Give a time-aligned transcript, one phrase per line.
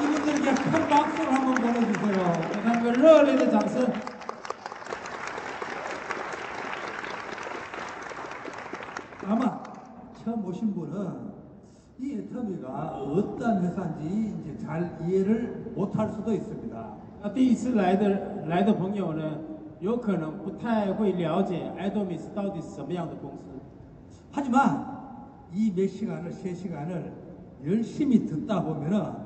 [0.00, 2.32] 이분들에게 큰 박수를 한번 보내주세요.
[2.52, 3.92] 给他们个热烈的掌声。
[9.26, 9.62] 아마
[10.22, 11.32] 처음 오신 분은
[12.00, 16.96] 이 애터미가 어떤 회사인지 이제 잘 이해를 못할 수도 있습니다.
[17.22, 19.38] 那第一次来的来的朋友呢，
[19.80, 23.44] 有可能不太会了解 Idomis 到底是什么样的公司。
[24.32, 24.84] 하지만
[25.54, 27.12] 이 몇 시간을 세 시간을
[27.64, 29.25] 열심히 듣다 보면은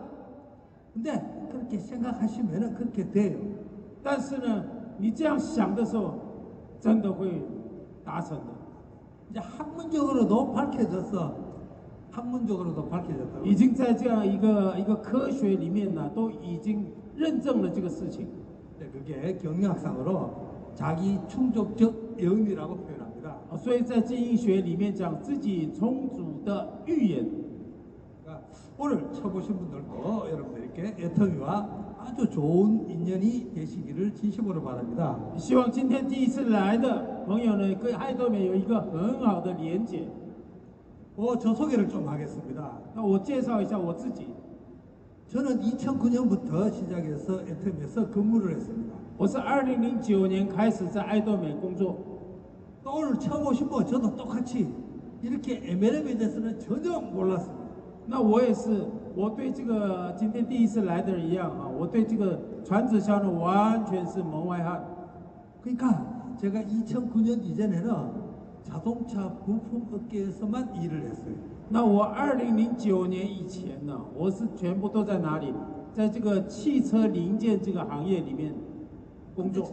[0.94, 3.38] 근데 그렇게 생각하시면 그렇게 돼요.
[4.02, 4.64] 但是呢，
[4.98, 6.14] 你这样想的时候，
[6.80, 7.42] 真的会
[8.04, 8.44] 达成的。
[9.30, 11.34] 이제 학문적으로도 밝혀졌어.
[12.10, 13.44] 학문적으로도 밝혀졌다고.
[13.44, 18.26] 已经在这样一个一个科学里面呢，都已经认证了这个事情。
[18.80, 20.30] 네, 그게 경영학상으로
[20.74, 23.36] 자기 충족적 의미라고 표현합니다.
[23.50, 27.26] 啊，所以在经营学里面讲自己充足的预言。
[28.80, 35.18] 그러니까 오늘 쳐보신 분들도 여러분들 이렇게 애터미와 아주 좋은 인연이 되시기를 진심으로 바랍니다.
[35.38, 40.06] 希望今天第一次来的朋友呢，跟爱多美有一个很好的连结。
[41.16, 42.78] 어, 저 소개를 좀 하겠습니다.
[42.94, 44.26] 那我介绍一下我自己，
[45.28, 48.94] 저는 2009년부터 시작해서 애터미에서 근무를 했습니다.
[49.16, 51.96] 我是二零零九年开始在爱多美工作。
[52.84, 54.68] 또 오늘 처음 오신 분 저도 똑같이
[55.22, 57.59] 이렇게 MLM에 대해서는 전혀 몰랐습니다.
[58.10, 64.84] 那我也是，我对这个今天第一次来的人一样啊，我对这个传直销呢完全是门外汉。
[65.62, 68.26] 그러니까 제가 2009년 이전에는
[68.62, 71.34] 자동차 부품 업계에서만 일을 했어요.
[71.68, 75.52] 那我二零零九年以前呢，我是全部都在哪里？
[75.92, 78.54] 在这个汽车零件这个行业里面
[79.34, 79.70] 工作。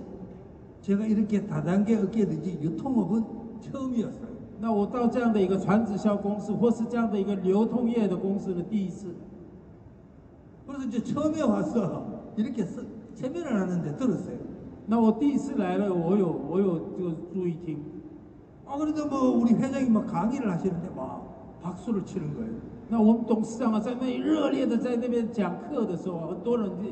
[0.81, 3.23] 제가 이렇게 다단계 업계든지 유통업은
[3.61, 4.33] 처음이었어요.
[4.59, 9.13] 那我到这样的一个传直销公司，或是这样的一个流通业的公司呢，第一次。
[10.65, 12.05] 그래서 이제 처음에 와서
[12.37, 14.37] 이렇게 서- 세미나를 하는데 들었어요.
[14.87, 17.77] 那我第一次来了，我有我有这个注意听。
[18.65, 22.53] 아 그래도 뭐 우리 회장이 막 강의를 하시는데 막 박수를 치는 거예요.
[22.89, 26.89] 那我们董事长啊，在那里热烈的在那边讲课的时候啊，很多人就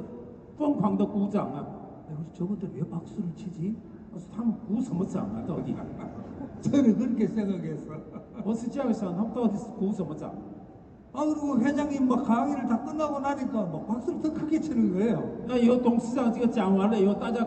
[0.58, 1.66] 疯狂的鼓掌啊。
[2.12, 3.74] 야, 우리 저분들 왜 박수를 치지?
[4.14, 5.42] 我说他们鼓什么掌啊？
[5.48, 5.74] 到底？
[6.66, 7.92] 저는 그렇게 생각했어.
[8.44, 10.32] 我是这样想，他们到底是鼓什么掌？
[11.14, 15.22] 아 그리고 회장님 막 강의를 다 끝나고 나니까 막 박수를 더 크게 치는 거예요.
[15.48, 17.46] 那以后董事长这个讲完了以后，大家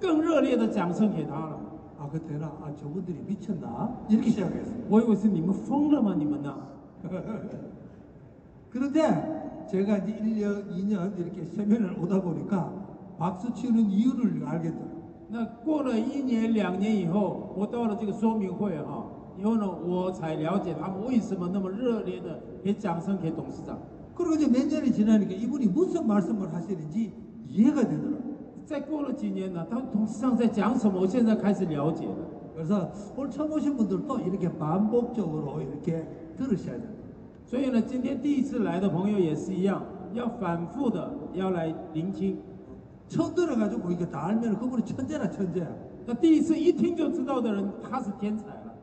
[0.00, 1.60] 更热烈的掌声给他了。
[1.98, 4.74] 아 그때나 아 저분들이 미쳤나 이렇게 생각했어요.
[4.90, 6.14] 我以为是你们疯了吗？
[6.16, 6.54] 你们呢？
[8.70, 12.72] 그런데 제가 이제 1년, 2년 이렇게 세면을 오다 보니까
[13.18, 14.89] 박수 치는 이유를 알겠더라고요.
[15.30, 19.04] 那过了一年两年以后，我到了这个说明会哈、
[19.36, 23.76] 以后呢，我才了解他们为什么那么热烈的给掌声给董事长。
[24.14, 27.12] 그리고 이제 몇 년이 지나니까 이분이 무슨 말씀을 하시는지
[27.48, 28.36] 이해가 되더라고요.
[28.64, 32.16] 再过了几年呢，他董事长在讲什么，我现在开始了解了。
[32.54, 36.88] 그래서 오늘 처음 오신 분들도 이렇게 반복적으로 이렇게 들으셔야 돼요.
[37.44, 39.82] 所以呢，今天第一次来的朋友也是一样，
[40.14, 42.38] 要反复的要来聆听。
[43.10, 45.66] 처음 들어가지고 이거 다 알면 그분이 천재나 천재야.
[46.06, 48.74] 那第一次一听就知道的人，他是天才了。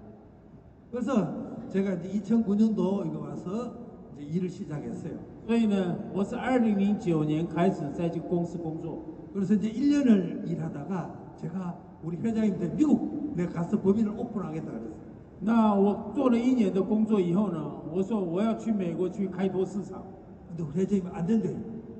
[0.91, 3.73] 그래서 제가 이제 2009년도 이거 와서
[4.15, 5.17] 이제 일을 시작했어요.
[5.45, 9.03] 所以呢，我是二零零九年开始在这个公司工作。
[9.33, 14.93] 그래서 이제 1년을 일하다가 제가 우리 회장님한테 미국 내가 가서 법인을 오픈하겠다 그랬어요.
[15.39, 20.03] 那我做了一年的工作以后呢，我说我要去美国去开拓市场。
[20.49, 21.55] 근데 우리 회장님이 안 된대.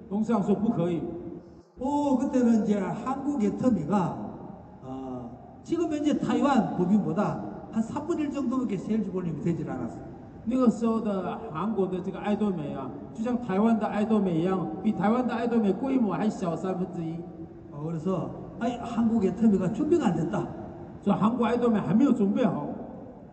[0.10, 1.02] 董事长说不可以。
[1.80, 3.98] 오 그때는 이제 한국 애터미가
[4.84, 10.14] 어, 지금 현재 타이완 법인보다 한 3분의 1 정도밖에 세일즈 볼륨이 되질 않았어요.
[10.46, 17.16] 那个时候的韩国的这个爱多美啊，就像台湾的爱多美一样，比台湾的爱多美规模还小三分之一。
[17.72, 20.46] 어, 그래서 아니 한국 애터미가 준비가 안 됐다.
[21.02, 22.68] 所以韩国爱多美还没有准备好。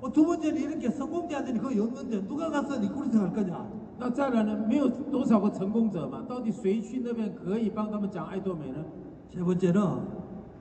[0.01, 3.74] 어, 두 번째는 이렇게 성공자들이 거의 없는데 누가 가서 리크루팅 할 거냐?
[3.99, 6.25] 那再来呢，没有多少个成功者嘛？
[6.29, 8.85] 到底谁去那边可以帮他们讲爱多美呢？
[9.33, 10.01] 세 번째는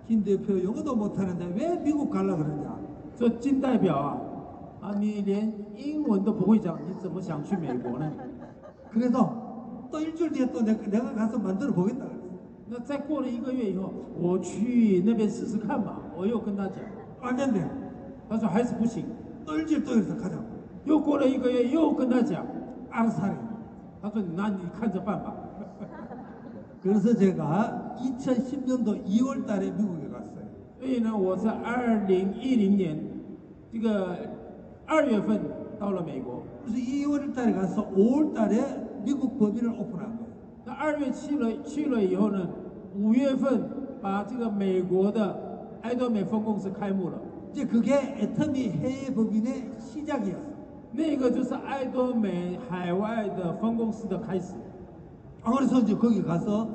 [0.07, 2.75] 김 대표 영어도 못하는데 왜 미국 가려 그러냐?
[3.17, 4.17] 说金代表啊，
[4.81, 8.11] 啊，你连英文都不会讲，你怎么想去美国呢？
[8.91, 12.29] 그래도 또 일주일 뒤에 또 내가, 내가 가서 만들어 보겠다 그랬어.
[12.71, 15.97] 那再过了一个月以后，我去那边试试看嘛。
[16.15, 16.75] 我又跟他讲，
[17.21, 17.63] 안 된대.
[18.29, 19.05] 他说还是不行。
[19.45, 20.37] 또 일주일 또 이래서 가자.
[20.85, 22.45] 又过了一个月，又跟他讲，
[22.93, 23.35] 알아서 하래.
[24.01, 25.35] 他说那你看着办吧。
[26.81, 30.47] 그래서 제가 2010년도 2월 달에 미국에 갔어요.
[30.77, 32.97] 所以呢，我在二零一零年
[33.71, 34.15] 这个
[34.85, 35.41] 二月份
[35.77, 36.43] 到了美国。
[36.63, 40.29] 그래서 2월 달에 가서 5월 달에 미국 법인을 오픈한 거예요.
[40.65, 42.47] 那二月去了去了以后呢，
[42.95, 43.69] 五月份
[44.01, 47.19] 把这个美国的爱多美分公司开幕了。
[47.51, 50.52] 이제 그게 애터미 해외 법인의 시작이었어요.
[50.93, 54.53] 那个就是爱多美海外的分公司的开始。
[55.43, 56.67] 아, 그래서 이제 거기 가서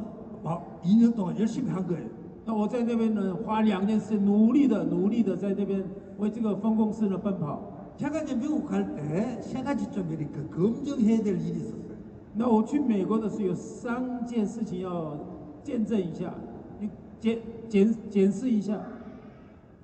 [0.43, 2.09] 막 2년 동안 열심히 한 거예요.
[2.47, 5.83] 那我在那边呢，花两年时间努力的努力的在那边
[6.19, 7.61] 为这个分公司呢奔跑。
[7.97, 11.95] 제가 이제 미국 갈 때 세 가지 좀 이렇게 검증해야 될 일이 있었어요.
[12.35, 15.17] 那我去美国的时候有三件事情要
[15.63, 16.33] 见证一下，
[16.81, 16.89] 你
[17.21, 17.39] 检
[17.69, 18.81] 检检视一下。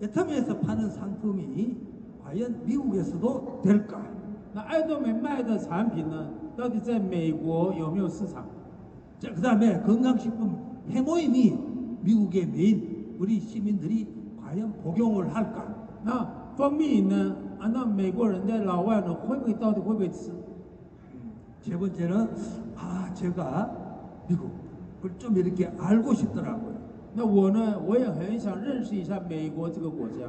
[0.03, 1.77] 애터미에서 파는 상품이
[2.25, 4.03] 과연 미국에서도 될까?
[4.55, 8.45] 那爱多美卖的产品呢，到底在美国有没有市场？
[9.19, 10.57] 자, 그 다음에 건강식품
[10.89, 11.59] 해모임이
[12.03, 14.09] 미국의 메인 우리 시민들이
[14.43, 15.65] 과연 복용을 할까?
[16.03, 17.37] 那蜂蜜饮呢？
[17.59, 20.33] 啊，那美国人在老外呢，会不会到底会不会吃？
[21.61, 22.29] 세 번째는
[22.77, 23.71] 아 제가
[24.27, 26.81] 미국을 좀 이렇게 알고 싶더라고요.
[27.15, 30.25] 那我呢，我也很想认识一下美国这个国家。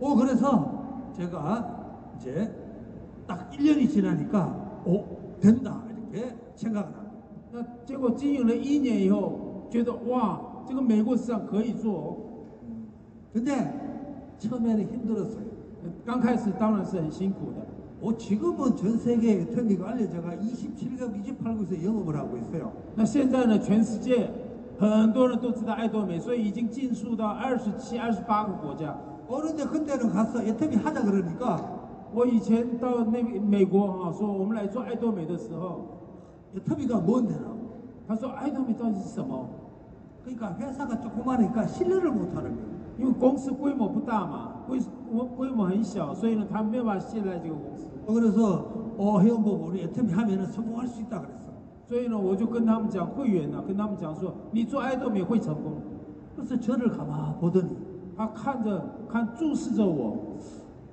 [0.00, 2.50] 오 그래서 제가 이제
[3.26, 5.04] 딱 1년이 지나니까 오
[5.40, 5.82] 된다
[6.12, 7.02] 이렇게 생각을 합니다.
[7.52, 12.16] 那结果经营了一年以后，觉得哇，这个美国市场可以做、哦。
[13.32, 13.52] 근데
[14.38, 15.44] 처음에는 힘들었어요.
[16.04, 17.66] 刚开始当然是很辛苦的。
[18.00, 22.72] 오 지금은 전 세계에 터미가 알려져가 27개국 28국에서 영업을 하고 있어요.
[22.96, 24.28] 那现在呢，全世界
[24.78, 28.96] 很多人都知道爱多美，所以已经进驻到二十七、二十八个国家。
[29.28, 31.75] 어런데 그때는 가서 애터미 하자 그러니까
[32.14, 35.80] 我以前到那个美国哈、说我们来做爱多美的时候，
[36.54, 37.52] 애터미가 뭔데나
[38.06, 39.48] 他说爱多美到底是什么？
[40.24, 42.72] 그러니까 회사가 조그마하니까 신뢰를 못하는 거예요.
[42.98, 44.78] 因为公司规模不大嘛，规
[45.10, 47.86] 规规模很小，所以呢，他没有办法信赖这个公司。
[48.06, 48.66] 어, 그래서
[48.98, 51.50] 어 회원보고 우리 애터미 하면은 성공할 수 있다 그랬어.
[51.86, 55.80] 所以呢，我就跟他们讲，会员呢、跟他们讲说，你做爱多美会成功。
[56.36, 57.68] 그래서 저를 가만 보더니
[58.16, 60.36] 他看着看注视着我，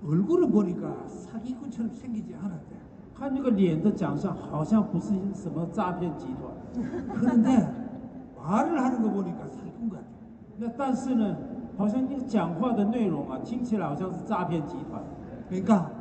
[0.06, 2.78] 얼굴을 보니까 사기꾼처럼 생기지 않았대.
[3.14, 6.50] 看那个脸的长相，好像不是什么诈骗集团。
[7.14, 7.68] 그런데
[8.38, 10.06] 말을 하는 거 보니까 사기꾼 같아.
[10.58, 11.36] 那但是呢，
[11.78, 15.04] 好像那个讲话的内容啊，听起来好像是诈骗集团。
[15.50, 15.92] 그러니까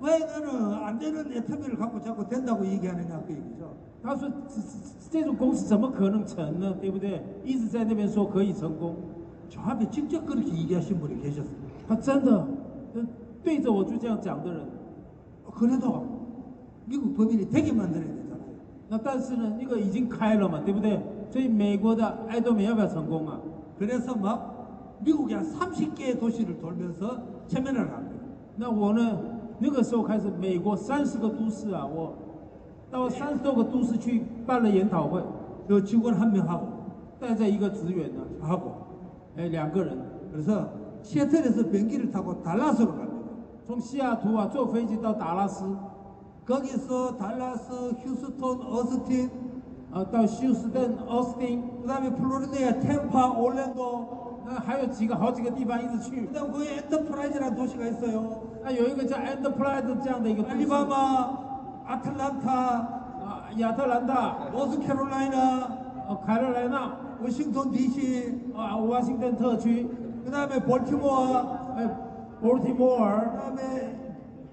[0.00, 3.74] 왜 너는 안 되는 애터미를 갖고 자꾸 된다고 얘기하느냐 그 얘기죠.
[4.02, 6.72] 他说这这这种公司怎么可能成呢？
[6.80, 7.20] 对不对？
[7.44, 8.96] 一直在那边说可以成功，
[9.48, 11.56] 저 앞에 직접 그렇게 얘기하신 분이 계셨어요.
[11.88, 12.46] 他真的
[12.94, 13.04] 呃
[13.44, 14.60] 对着我就这样讲的人。
[15.46, 16.06] 어, 그래도
[16.86, 18.40] 미국 법인이 되게 만들어야 되잖아요.
[18.88, 21.00] 那但是呢，那个已经开了嘛，对不对？
[21.30, 23.40] 所以美国的爱多美要不要成功啊？
[23.78, 28.20] 그래서 막 미국의 한 30개의 도시를 돌면서 체면을 한 거예요.
[28.56, 29.18] 那我呢，
[29.58, 32.14] 那个时候开始，美国三十个都市啊，我
[32.90, 35.22] 到三十多个都市去办了研讨会。
[35.68, 36.66] 저 직원 한 명 하고
[37.20, 38.72] 带着一个职员呢， 하고
[39.36, 39.96] 哎，两个人
[40.32, 40.68] 그래서
[41.02, 43.03] 시애틀에서 비행기를 타고 달라스로 갑니다.
[43.66, 45.64] 从西雅图啊坐飞机到达拉斯，
[46.46, 49.30] 거기서 달라스, 휴스턴, 어스틴,
[49.92, 56.26] 啊，到休斯顿、奥斯汀， 그다음에 플로리다의 템파, 올랜도, 那还有几个好几个地方一直去。
[56.26, 58.40] 그다음 거기 엔터프라이즈라는 도시가 있어요.
[58.64, 61.38] 那有一个叫 Enterprise 这样的一个都市 알리바마,
[61.86, 65.68] 아틀란타, 啊，亚特兰大、 노스캐롤라이나,
[66.08, 69.86] 呃，凯罗来纳、 워싱턴 DC, 啊，华盛顿特区，
[70.24, 71.88] 그다음에 볼티모어, 哎，
[72.44, 73.96] 波提摩尔， 그다음에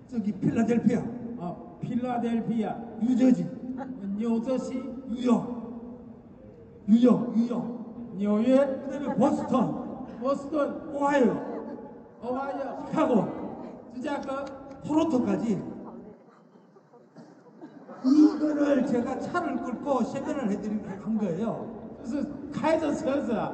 [0.08, 1.02] 저기 필라델피아,
[1.40, 3.46] 啊，皮拉德皮亚、 뉴저지,
[4.18, 5.44] 纽泽西、 뉴욕,
[6.86, 7.64] 뉴욕, 뉴욕,
[8.18, 11.36] 纽约、 그다음에 보스턴, 波士顿、 오하이오,
[12.24, 13.26] 俄亥俄、 시카고,
[13.94, 14.44] 芝加哥，
[14.84, 15.62] 토론토까지
[18.06, 21.66] 이거를 제가 차를 끌고 세면을 해드리고 한 거예요.
[22.04, 23.52] 就是开着车子啊，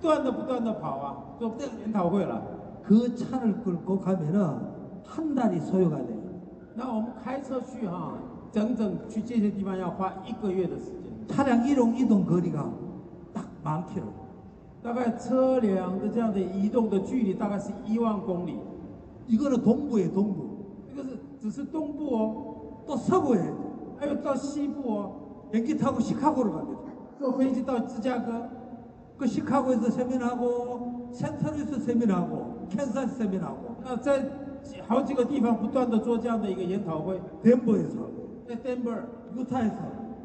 [0.00, 2.53] 不断的不断的跑啊，做研讨会了。
[2.84, 4.58] 그 차를 끌고 가면은
[5.04, 6.20] 한 달이 소요가 돼요.
[6.74, 8.14] 那我们开车去哈、
[8.52, 12.70] 整整去这些地方要花一个月的时间， 차량 이동 이동 거리가
[13.32, 14.06] 딱 만 킬로.
[14.82, 18.58] 大概车辆的这样的移动的距离大概是一万公里。
[19.28, 20.58] 이거는 동부에 동부.
[20.88, 23.52] 这个是只是东部哦， 또 서부에
[23.98, 25.12] 还有到西部哦，
[25.50, 26.80] 비행기 타고 시카고로 갑니다.
[27.18, 28.48] 坐飞机到芝加哥，
[29.18, 34.22] 그 시카고에서 세미나하고 센터루에서 세미나하고 캔사스 세미나하고 那在
[34.62, 39.76] 几好几个地方不断的做这样的一个研讨会， 덴버에서 하고 在 Denver， 유타에서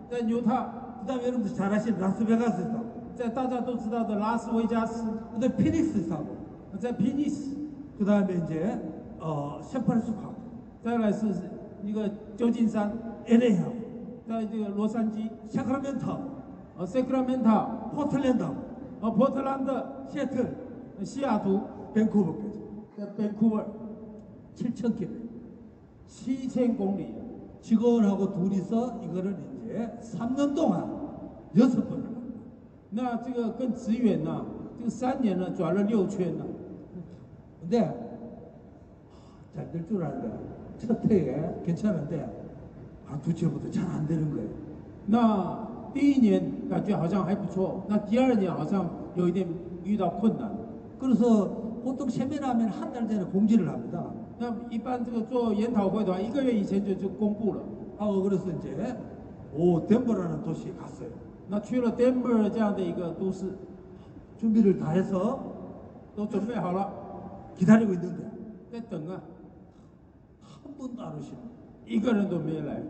[0.10, 2.86] 在犹他， 그다음에 여러분들 잘 아시는 라스베가스에서 하고
[3.16, 6.36] 在大家都知道的拉斯维加斯， 그다음에 피닉스에서 하고
[6.80, 7.56] 在皮尼斯，
[7.98, 8.78] 그다음에 이제
[9.20, 10.36] 어 샌프란시스코 하고
[10.84, 11.28] 再来是
[11.82, 12.92] 一个旧金山，
[13.28, 13.74] LA 하고
[14.28, 16.36] 在这个洛杉矶， 사크라멘토
[16.78, 18.56] 呃，Sacramento， 포틀랜드 하고
[19.00, 20.54] 呃，波特兰德， 시애틀
[21.00, 21.62] 呃西雅图，
[21.94, 22.62] 밴쿠버까지
[22.98, 23.66] 在 Vancouver，
[24.56, 25.12] 7천 킬로
[26.08, 27.14] 七千公里。
[27.62, 30.88] 직원하고 둘이서 이거를 이제 3년 동안
[31.58, 32.32] 여섯 번을 합니다.
[32.92, 34.46] 那这个跟职员呢，
[34.78, 36.46] 这个三年呢转了六圈呢。
[37.60, 37.92] 근데
[39.56, 40.30] 잘 될 줄 알았는데
[40.78, 42.30] 첫 해에 괜찮은데
[43.08, 44.48] 한 두 채부터 잘 안 되는 거예요.
[45.08, 49.48] 那第一年感觉好像还不错，那第二年好像有一点
[49.84, 50.52] 遇到困难。
[51.00, 51.50] 그래서
[51.84, 54.12] 보통 세미나하면 한 달 전에 공지를 합니다.
[54.40, 57.62] 那一般这个做研讨会的话，一个月以前就就公布了。
[57.98, 58.98] 하고 그래서 이제
[59.56, 61.10] 오 덴버라는 도시에 갔어요.
[61.48, 63.56] 那去了 Denver 这样的一个都市，
[64.38, 65.40] 준비를 다 해서
[66.16, 66.92] 都准备好了，
[67.56, 68.24] 기다리고 있는데
[68.72, 69.22] 在等啊，
[70.42, 71.38] 한 번도 안 오시는.
[71.38, 71.56] 거예요.
[71.86, 72.84] 一个人都没来。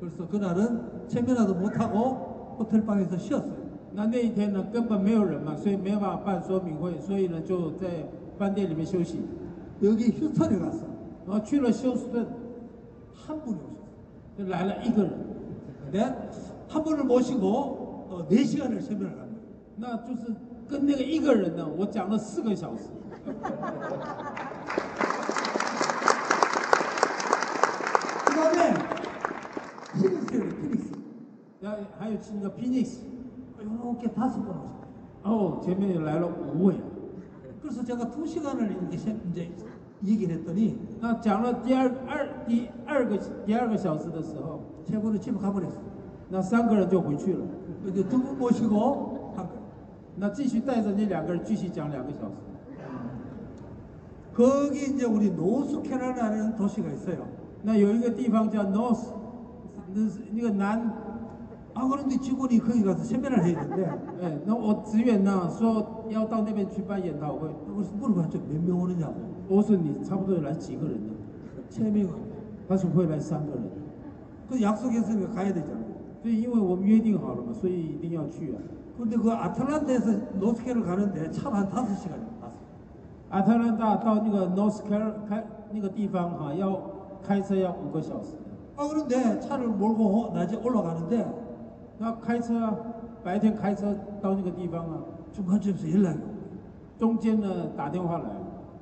[0.00, 3.59] 그래서 그날은 세미나도 못 하고 호텔 방에서 쉬었어요.
[3.92, 8.06] 那那一天呢，根本没有人嘛，所以没有办法办说明会，所以呢就在
[8.38, 9.20] 饭店里面休息。
[9.82, 10.84] 여기 휴스턴에 갔어.
[11.26, 12.26] 然后去了休斯顿，
[13.14, 14.38] 한 분이 오셨어요.
[14.38, 15.12] 就来了一个人，
[15.84, 16.04] 근데
[16.68, 19.40] 한 분을 모시고 어, 4시간을 세미나를 합니다.
[19.76, 20.34] 那就是
[20.68, 22.84] 跟那个一个人呢，我讲了四个小时。
[28.26, 28.74] 그 다음에
[29.94, 30.96] 피닉스예요, 피닉스.
[31.60, 32.98] 然后还有那个 Phoenix，
[33.60, 34.86] 이렇게 다섯 번 오셨어요.
[35.24, 36.76] 哦，前面来了五位。
[37.60, 39.50] 그래서 제가 두 시간을 이렇게 세- 이제
[40.04, 45.82] 얘기를 했더니 那讲了第二二第二个第二个小时的时候， 세 분은 집에 가버렸어요.
[46.28, 47.44] 那三个人就回去了。
[47.86, 49.62] 이제 두 분 모시고 한 거예요.
[50.16, 52.36] 那继续带着那两个人继续讲两个小时。
[54.34, 57.26] 거기 이제 우리 노스캐롤라이나라는 도시가 있어요.
[57.62, 59.00] 那有一个地方叫 North，
[59.94, 60.92] 那是那个南，
[61.74, 63.84] 아 그런데 직원이 거기 가서 세미나를 해야 되는데
[64.22, 68.38] 哎，那我职员呢说要到那边去办研讨会， 그래서 물어봤죠.
[68.48, 69.14] 몇 명 오느냐고.
[69.48, 71.12] 我说你差不多来几个人呢？
[71.70, 72.08] 세 명은.
[72.68, 73.62] 他说会来三个人。
[74.48, 75.84] 그 약속했으니까 가야 되잖아요.
[76.22, 78.58] 对，因为我们约定好了嘛，所以一定要去啊。
[78.96, 82.64] 근데 그 아틀란타에서 노스캐롤 가는데 차로 한 다섯 시간 갔어요.
[83.28, 86.80] 阿特兰大到那个 North Carol 开那个地方哈、要
[87.22, 88.34] 开车要五个小时。
[88.76, 91.26] 아 그런데 차를 몰고 낮에 올라가는데
[92.00, 92.76] 那开车啊，
[93.24, 95.00] 白天开车到那个地方啊，
[95.32, 96.36] 중간쯤에서 연락이 온 거예요.
[96.98, 98.26] 中间呢打电话来，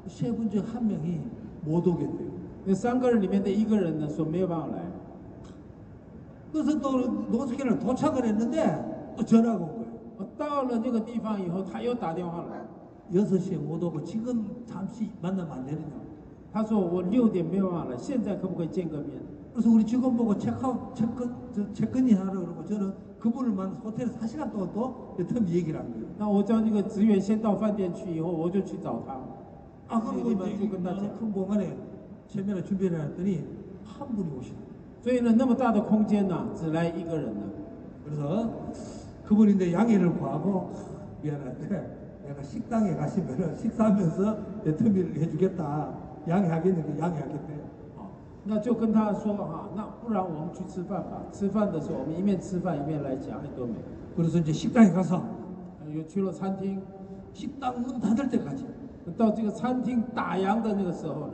[0.06, 1.20] 세 분 중 한 명이
[1.64, 2.30] 못 오겠대요.
[2.64, 4.82] 那三个人里面的一个人呢说没有办法来，
[6.52, 6.98] 그래서 또
[7.30, 9.84] 노스캐롤 도착을 했는데 또 전화가 온 거예요.
[10.16, 12.64] 我到了那个地方以后，他又打电话来，
[13.12, 15.84] 6시에 못 오고 지금 잠시 만나면 안 되느냐.
[16.52, 19.20] 他说我六点没有办法来，现在可不可以见个面？
[19.52, 24.50] 그래서 우리 직원 보고 체크아웃 체크 저 체크인 하라 그러고 저는 그분을 만나 호텔에서 4시간
[24.52, 26.06] 동안 또 애터미 얘기를 한 거예요.
[26.18, 29.18] 那我叫那个职员先到饭店去，以后我就去找他。
[29.88, 31.00] 아 그리고 얘기만 이제 쭉 끝나지.
[31.00, 31.76] 많은 큰 공간에
[32.28, 33.44] 체면을 준비를 해놨더니
[33.84, 34.74] 한 분이 오시는 거예요.
[35.00, 37.42] 所以呢，那么大的空间呢、只来一个人呢。
[38.04, 38.50] 그래서
[39.26, 40.72] 그분인데 양해를 구하고
[41.22, 45.94] 미안한데 내가 식당에 가시면은 식사하면서 애터미를 해주겠다
[46.28, 47.57] 양해하겠는데 양해하겠대요.
[47.57, 47.57] 哦，
[48.44, 51.22] 那就跟他说哈、那不然我们去吃饭吧。
[51.32, 53.74] 吃饭的时候，我们一面吃饭一面来讲爱多美。
[54.16, 55.22] 그래서 이제 식당에 가서
[55.82, 56.80] 呃又去了餐厅，
[57.32, 58.64] 식당 문 닫을 때까지
[59.16, 61.32] 到这个餐厅打烊的那个时候呢，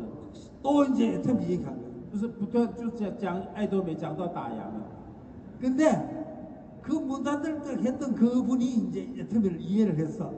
[0.62, 1.90] 또 이제 애터미 얘기한 거예요.
[2.12, 4.82] 就是不断就讲讲爱多美，讲到打烊了。
[5.60, 5.90] 근데
[6.80, 10.30] 그 문 닫을 때 했던 그분이 이제 애터미를 이해를 했어.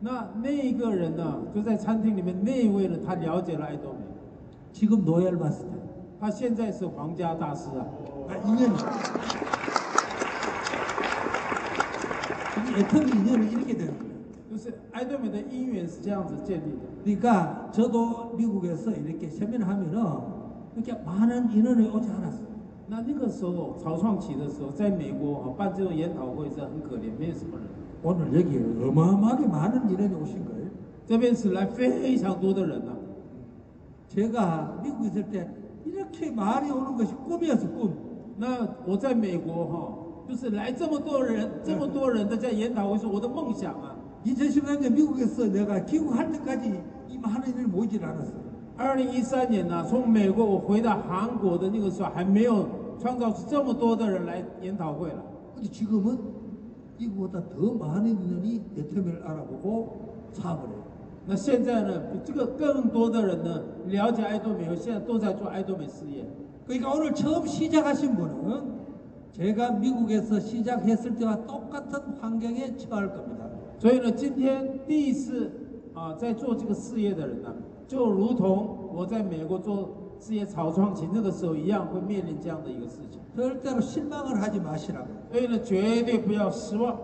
[0.00, 4.00] 那那一个人呢，就在餐厅里面那一位呢，他了解了爱多美，
[4.72, 5.72] 지금 노예를 봤을 때
[6.22, 7.86] 他现在是皇家大师啊。
[8.28, 8.74] 아, 인연이
[12.58, 14.08] 이 애터미 인연은 이렇게 되는 거예요.
[14.50, 16.80] 就是爱多美的姻缘是这样子建立的。
[17.04, 19.94] 그러니까 저도 미국에서 이렇게 세미나 하면은
[20.74, 22.48] 이렇게 많은 인원이 오지 않았어요.
[22.88, 27.66] 那那个时候草创期的时候，在美国啊办这种研讨会是很可怜，没有什么人。
[28.02, 30.68] 오늘 여기 어마어마하게 많은 인원이 오신 거예요.
[31.06, 32.96] 这边是来非常多的人啊。
[34.08, 35.48] 제가 미국에 있을 때
[36.12, 37.94] 이렇게 많이 오는 것이 꿈이었어 꿈.
[38.36, 43.96] 那我在美国哈、就是来这么多人，这么多人的在研讨会是我的梦想啊。
[44.24, 48.48] 2013년 미국에서 내가 귀국할 때까지 이 많은 인원이 모이질 않았어요.
[48.76, 52.68] 二零一三年呢、从美国我回到韩国的那个时候，还没有
[53.00, 55.22] 创造出这么多的人来研讨会了。
[55.54, 56.16] 근데 지금은
[56.98, 60.84] 이거보다 더 많은 인원이 애터미를 알아보고 사업을 해요.
[61.26, 66.24] 那现在呢，比这个更多的人呢了解爱多美，现在都在做爱多美事业。
[66.66, 68.78] 그러니까 오늘 처음 시작하신 분은
[69.32, 73.46] 제가 미국에서 시작했을 때와 똑같은 환경에 처할 겁니다.
[73.78, 75.50] 所以呢，今天第一次
[75.94, 77.54] 啊在做这个事业的人呢，
[77.86, 83.20] 就如同我在美国做事业草创期那个时候一样，会面临这样的一个事情。
[83.36, 85.06] 절대로 실망을 하지 마시라고.
[85.30, 86.98] 所以呢，绝对不要失望。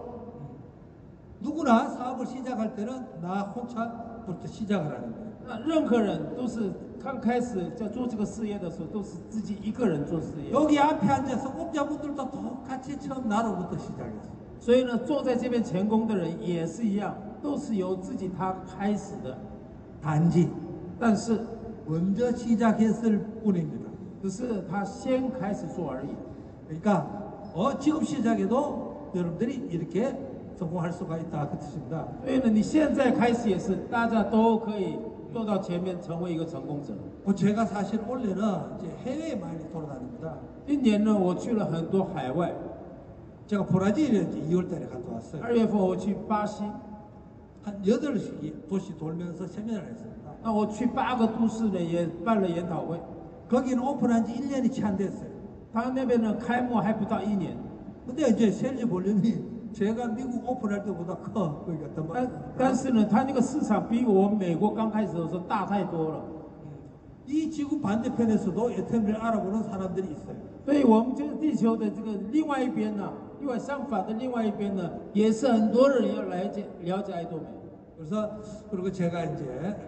[1.40, 5.34] 누구나 사업을 시작할 때는 나 혼자 부터 시작을 하는 거예요.
[5.46, 10.50] 那任何人都是刚开始在做这个事业的时候，都是自己一个人做事业。
[10.52, 14.32] 여기 앞에 앉아서 옥자분들도 똑같이 처음 나로부터 시작했어요.
[14.58, 19.37] 所以呢，坐在这边成功的人也是一样，都是由自己他开始的。
[20.02, 20.48] 단지
[20.98, 21.40] 但是
[21.87, 23.90] 먼저 시작했을 뿐입니다.
[24.22, 26.08] 只是他先开始做而已。
[26.66, 27.06] 그러니까
[27.54, 30.16] 어, 지금 시작해도 여러분들이 이렇게
[30.58, 32.06] 성공할 수가 있다 그 뜻입니다.
[32.22, 34.98] 所以呢，你现在开始也是，大家都可以
[35.32, 36.94] 做到前面，成为一个成功者。
[37.24, 38.37] 뭐 제가 사실 올해는
[38.78, 40.34] 이제 해외에 많이 돌아다닙니다.
[40.66, 42.52] 今年呢，我去了很多海外。
[43.46, 45.42] 제가 브라질에 이제 2월달에 갔다 왔어요.
[45.42, 46.64] 二月份我去巴西，
[47.62, 50.30] 한 8시 도시 돌면서 세미나를 했습니다.
[50.42, 52.98] 那我去八个都市呢，也办了研讨会。
[53.48, 55.28] 거기는 오픈한 지 1년이 채 안 됐어요.
[55.72, 57.56] 他那边呢，开幕还不到一年，
[58.06, 59.34] 근데 이제 세일즈 볼륨이
[59.72, 61.64] 제가 미국 오픈할 때보다 커.
[61.66, 66.24] 그러니까 더 但 많- 但是呢，他那个市场比我美国刚开始的时候大太多了。
[67.26, 70.37] 이 지구 반대편에서도 애터미를 알아보는 사람들이 있어요.
[70.64, 73.10] 所以我们这个地球的这个另外一边呢，
[73.40, 77.46] 另外相反的另外一边呢，也是很多人要来解了解爱多美。
[77.96, 78.28] 그래서
[78.70, 79.44] 그리고 제가 이제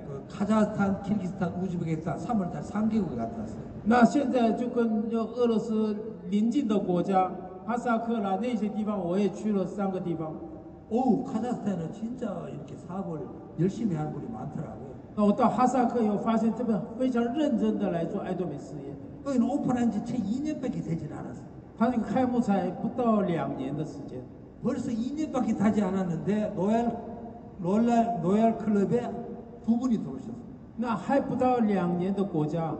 [0.06, 3.60] 그 카자흐스탄, 키르기스탄, 우즈베키스탄 3월달 3개국에 갔다 왔어요.
[3.84, 5.94] 那现在就跟就俄罗斯
[6.30, 7.30] 邻近的国家，
[7.66, 10.32] 哈萨克啦那些地方，我也去了三个地方。
[10.88, 13.20] 오, 카자흐스탄은 진짜 이렇게 사업을
[13.58, 14.94] 열심히 하는 분이 많더라고요.
[15.16, 18.94] 那我到哈萨克以后，发现这边非常认真的来做爱多美事业。
[19.24, 21.46] 거기는 오픈한 지 채 2년밖에 되질 않았어요.
[21.76, 24.22] 他这个开幕才不到两年的时间，
[24.62, 26.96] 벌써 2년밖에 타지 않았는데 노얄
[27.58, 29.10] 노얄 노얄 클럽에
[29.64, 30.36] 두 분이 들어오셨어요.
[30.76, 32.72] 那还不到两年的国家，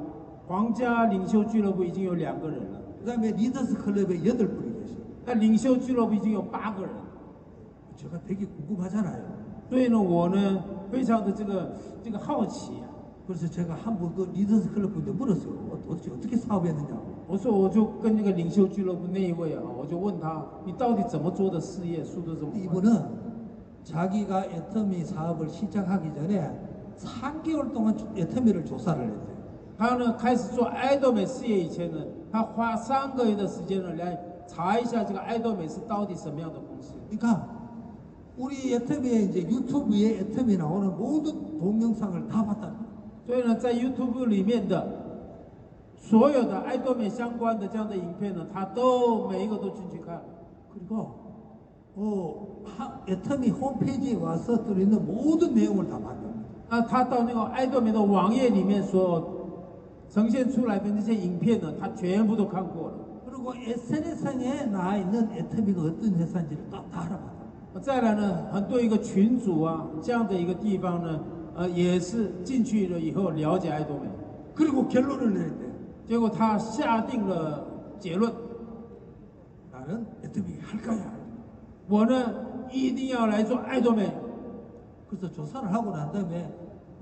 [0.47, 4.70] 皇家领袖俱乐部已经有两个人了， 그다음에 리더스 클럽에 여덟 분이 계셔요.
[5.25, 6.91] 那领袖俱乐部已经有八个人。
[7.97, 9.23] 제가 되게 궁금하잖아요.
[9.71, 12.87] 所以呢，我呢非常的这个这个好奇啊，
[13.27, 15.55] 그래서 제가 한번 그 리더스 클럽 분한테 물었어요.
[15.73, 17.17] 어, 도대체 어떻게 사업했느냐고.
[17.27, 22.61] 我说我就跟那个领袖俱乐部那一位啊，我就问他，你到底怎么做的事业，速度这么快？
[22.61, 23.03] 이분은
[23.83, 26.51] 자기가 애터미 사업을 시작하기 전에
[26.99, 29.37] 3개월 동안 애터미를 조사를 했대요.
[29.79, 31.99] 他呢开始做爱多美事业以前呢，
[32.31, 34.19] 他花三个月的时间呢来
[34.51, 36.95] 查一下这个爱多美是到底什么样的公司。
[37.11, 37.49] 그러니까
[38.37, 42.71] 우리 애터미에 이제 유튜브에 애터미 나오는 모든 동영상을 다 봤다.
[43.27, 44.87] 所以呢，在 YouTube 里面的
[45.97, 50.21] 所有的爱多美相关的这样的影片呢，他都每一个都进去看。
[50.73, 51.25] 그리고
[51.97, 56.45] 어, 하- 애터미 홈페이지에 와서 들어있는 모든 내용을 다 봤답니다.
[56.69, 59.35] 那他到那个爱多美的网页里面所
[60.11, 62.95] 呈现出来的那些影片呢，他全部都看过了。
[63.41, 67.37] 그리고 SNS상에 나와 있는 애터미가 어떤 회사인지를 다, 다 알아봤다.
[67.83, 71.21] 再来呢，很多一个群组啊，这样的一个地方呢，
[71.55, 74.09] 呃，也是进去了以后了解爱多美，
[74.55, 75.67] 그리고 결론을 내렸대.
[76.09, 77.67] 结果他下定了
[77.99, 78.33] 结论，
[79.71, 81.03] 나는 애터미 할 거야.
[81.89, 82.33] 我呢
[82.73, 84.11] 一定要来做爱多美。
[85.09, 86.51] 그래서 조사를 하고 난 다음에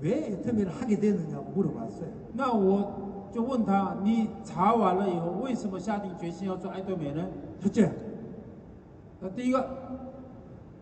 [0.01, 2.11] 왜 애터미를 하게 됐느냐고 물어봤어요.
[2.33, 7.25] 那我 就问他，你查完了以后，为什么下定决心要做爱多美呢？
[7.61, 7.91] 첫째,
[9.19, 9.65] 那第一个，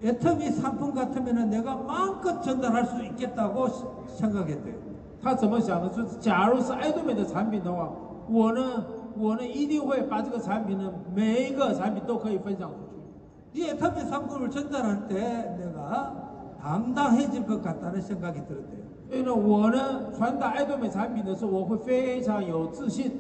[0.03, 3.86] 애터미 상품 같으면 내가 마음껏 전달할 수 있겠다고 시-
[4.19, 4.75] 생각했대요.
[5.21, 5.89] 他怎么想的？
[5.89, 7.89] 就是假如是爱多美的产品的话，
[8.29, 8.86] 我呢，
[9.17, 13.62] 我呢一定会把这个产品呢，每一个产品都可以分享出去。
[13.62, 16.13] 이 애터미 상품을 전달할 때 내가
[16.62, 18.87] 당당해질 것 같다는 생각이 들었대요.
[19.09, 23.12] 所以呢，我呢传达爱多美产品的时候，我会非常有自信。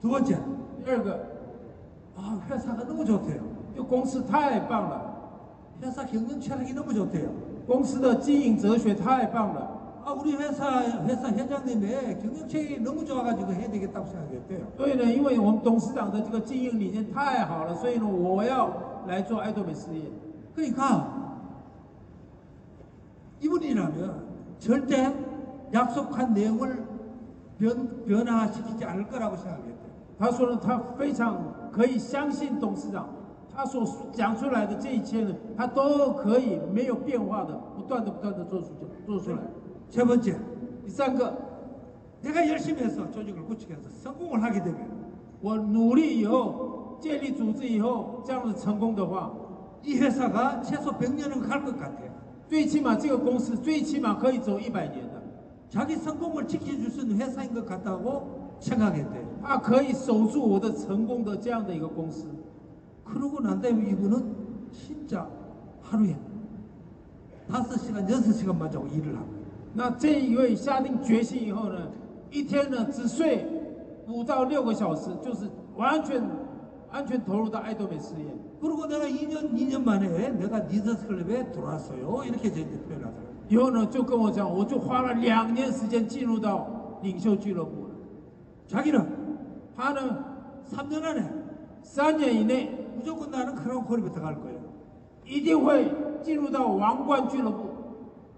[0.00, 0.38] 두 번째,
[0.84, 1.18] 第二个，
[2.16, 3.42] 아, 회사가 너무 좋대요.
[3.74, 5.02] 这个公司太棒了，
[5.82, 7.28] 회사 경영 철학이 너무 좋대요.
[7.66, 9.76] 公司的经营哲学太棒了。
[10.04, 14.66] 아, 우리 회사 회사 회장님의 경영 책이 너무 좋아가지고 해야 되겠다고 생각했대요.
[14.76, 18.70] 所以呢，因为我们董事长的这个经营理念太好了，所以呢，我要
[19.06, 20.02] 来做爱多美事业。
[20.56, 21.04] 그러니까
[23.40, 24.28] 이분이라면
[24.62, 25.14] 절대
[25.72, 26.86] 약속한 내용을
[27.58, 29.76] 변, 변화시키지 않을 거라고 생각했대요.
[30.18, 33.08] 他说呢，他非常可以相信董事长，
[33.54, 38.68] 他所讲出来的这一切呢，他都可以没有变化的，不断的不断的做出
[39.06, 39.38] 做出来。
[39.90, 40.36] 세 번째,
[40.84, 41.32] 第三个，
[42.20, 44.76] 내가 열심히 해서 조직을 구축해서 성공을 하게 되면
[45.40, 49.30] 我努力以后建立组织以后，这样子成功的话，
[49.84, 52.10] 이 회사가 최소 100년은 갈 것 같아요.
[52.52, 55.22] 最起码这个公司最起码可以走一百年的，
[55.68, 59.26] 자기 성공을 지켜줄 수 있는 회사인 것 같다고 생각했대요.
[59.42, 62.26] 它可以守住我的成功的这样的一个公司。
[63.04, 64.34] 그러고 난 다음에 이분은
[64.72, 65.28] 진짜
[65.82, 66.16] 하루에
[67.50, 69.26] 5시간, 6시간만 자고 일을 하고
[69.74, 71.88] 那这一位下定决心以后呢，
[72.30, 73.46] 一天呢只睡
[74.06, 76.22] 五到六个小时，就是完全
[76.90, 78.24] 完全投入到爱多美事业。
[78.62, 82.22] 그리고 내가 2년, 2년 만에 내가 니더스 클럽에 들어왔어요.
[82.26, 83.28] 이렇게 이제 표현하더라고요.
[83.48, 87.90] 以后呢就跟我讲，我就花了两年时间进入到领袖俱乐部了。
[88.66, 89.06] 자기는
[89.76, 90.24] 他呢
[90.70, 91.22] 3년 안에
[91.82, 94.58] 三年以内 무조건 나는 크라운 콜에 들어갈 거예요.
[95.24, 95.90] 一定会
[96.22, 97.68] 进入到王冠俱乐部。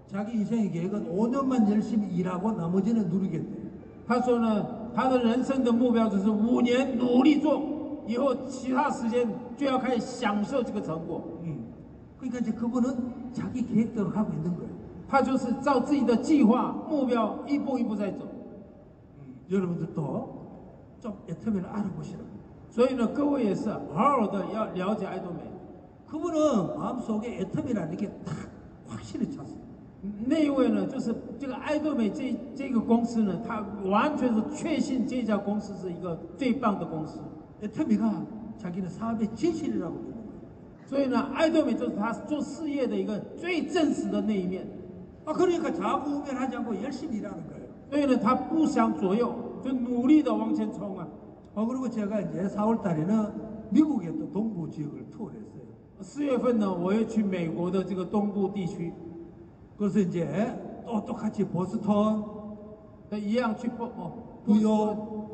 [0.07, 3.71] 자기 인생의 계획은 5년만 열심히 일하고 나머지는 누리겠대요.
[4.07, 7.61] 他说呢，他的人生的目标就是五年努力做，
[8.05, 11.21] 以后其他时间就要开始享受这个成果。
[11.43, 11.65] 음.
[12.19, 14.69] 그러니까 이제 그분은 자기 계획대로 하고 있는 거예요.
[15.09, 18.27] 他就是照自己的计划目标一步一步在走。
[19.49, 20.41] 여러분들도
[21.01, 22.23] 좀 애터미를 알아보시라고.
[22.69, 25.39] 所以呢，各位也是好好的要了解爱多美。
[26.07, 28.35] 그분은 마음속에 애터미라는 게 딱
[28.87, 29.59] 확실히 찼어요.
[30.25, 37.19] 那一位呢，就是这个爱多美这这个公司呢，他完全是确信这家公司是一个最棒的公司。
[37.63, 38.25] 애터미가
[38.57, 40.31] 자기는 사업의 진실이라고 믿는 거예요.
[40.85, 44.67] 所以呢，爱多美就是他做事业的一个最真实的那一面。
[45.23, 47.67] 아, 그러니까 자구우면하지 않고 열심히 일하는 거예요.
[47.89, 51.07] 所以呢，他不想左右，就努力的往前冲啊。
[51.53, 55.61] 어, 그리고 제가 이제 4월 달에는 미국의 또 동부 지역을 투어했어요.
[56.01, 58.91] 四月份呢，我也去美国的这个东部地区，
[59.77, 60.27] 그래서 이제
[60.85, 62.23] 또 똑같이 보스턴,
[63.09, 64.13] 那一样去波哦，
[64.45, 64.67] 纽约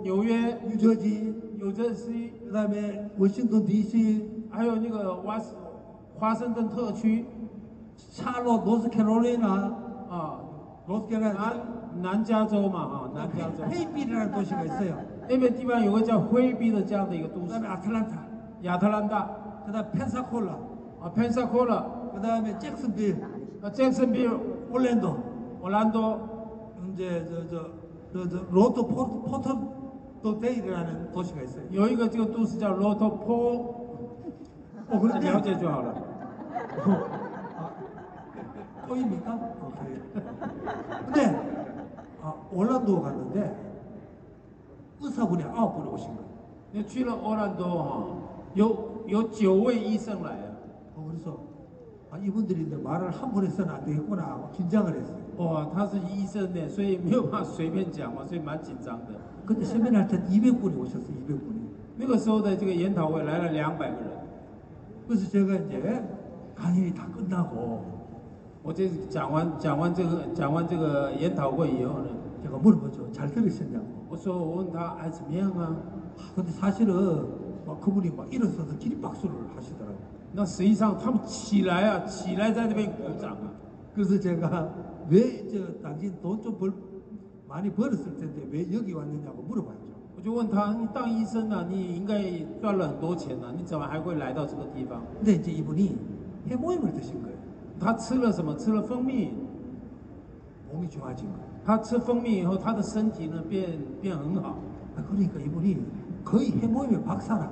[0.03, 5.40] 纽约、 뉴저지, 纽约西那边，维辛顿地区还有那个华
[6.18, 7.24] 华盛顿特区，
[8.10, 9.48] 插入 North 纳
[10.10, 10.40] 啊
[10.88, 11.04] ，North
[12.02, 13.62] 南加州嘛啊，南加州。
[13.70, 14.96] 黑边的东西没事呀，
[15.28, 17.46] 那边地方有个叫灰皮的这样的一个都市。
[17.50, 18.16] 那边亚特兰大，
[18.62, 19.30] 亚特兰大，
[19.64, 20.56] 他在 Pensacola
[21.00, 23.22] 啊，Pensacola，他在那边 Jacksonville，
[23.62, 24.36] 啊，Jacksonville，
[24.72, 25.16] 奥兰多，
[25.62, 26.18] 奥兰多，
[26.80, 27.70] 嗯，这这这
[28.12, 29.10] 这这罗德波特。
[29.30, 29.58] Port, Port,
[30.21, 31.65] 도 데일이라는 도시가 있어요.
[31.71, 33.87] 有一个这个都市叫 Roto Po，
[34.89, 35.93] 어, 了 그런데 解就好了。
[38.87, 39.35] 또입니까?
[39.61, 39.99] 오케이.
[41.05, 41.19] 근데
[42.21, 43.55] 아, 올란도 갔는데
[45.01, 46.27] 의사분이 아홉 분이 오신 거예요.
[46.73, 48.05] 你去了奥兰多哈，
[48.55, 50.47] 有有九位医生来啊。
[50.95, 51.37] 어, 그래서
[52.09, 55.17] 아, 이분들이 이제 말을 한 번 해서는 안 되겠구나 하고 긴장을 했어요.
[55.37, 59.13] 哇，他是医生呢，所以没有办法随便讲嘛，所以蛮紧张的。
[59.45, 61.13] 그때 세미나 할 때 200분이 오셨어요.
[61.27, 61.67] 200분이.
[61.97, 64.11] 那个时候的这个研讨会来了两百个人，
[65.07, 66.03] 그래서 제가 이제
[66.55, 67.81] 강연이 다 끝나고
[68.63, 72.09] 我这讲完讲完这个讲完这个研讨会以后呢，
[72.43, 73.11] 제가 물어보죠.
[73.11, 73.85] 잘 들으셨냐고.
[74.09, 75.75] 我说我问他哎怎么样啊？
[76.17, 76.93] 아, 근데 사실은
[77.65, 79.97] 막 그분이 막 일어서서 기립박수를 하시더라고요.
[80.33, 83.51] 那实际上他们起来啊，起来在那边鼓掌啊。
[83.95, 84.69] 그래서 제가
[85.09, 86.71] 왜 저 당신 돈 좀 벌
[87.51, 89.97] 많이 벌었을 텐데 왜 여기 왔느냐고 물어봤죠.
[90.17, 92.23] 我就问他，你当医生啊，你应该
[92.59, 95.01] 赚了很多钱啊，你怎么还会来到这个地方？
[95.19, 95.95] 근데 이제 이분이
[96.47, 97.37] 해모임을 드신 거예요.
[97.79, 98.55] 他吃了什么？
[98.57, 99.31] 吃了蜂蜜。
[100.73, 101.45] 몸이 좋아진 거예요.
[101.63, 104.57] 他吃蜂蜜以后，他的身体呢变变很好。
[104.97, 105.77] 아, 그러니까 이분이
[106.25, 107.49] 거의 해모임의 박사라.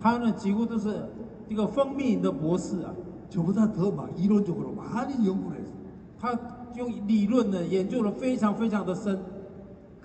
[0.00, 1.08] 他呢几乎都是
[1.48, 2.92] 这个蜂蜜的博士啊。
[3.30, 5.76] 저보다 더 막 이론적으로 많이 연구를 했어요.
[6.18, 6.36] 他
[6.74, 9.16] 用理论呢研究的非常非常的深。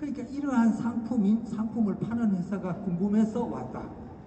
[0.00, 3.82] 그러니까 이러한 상품인 상품을 파는 회사가 궁금해서 왔다.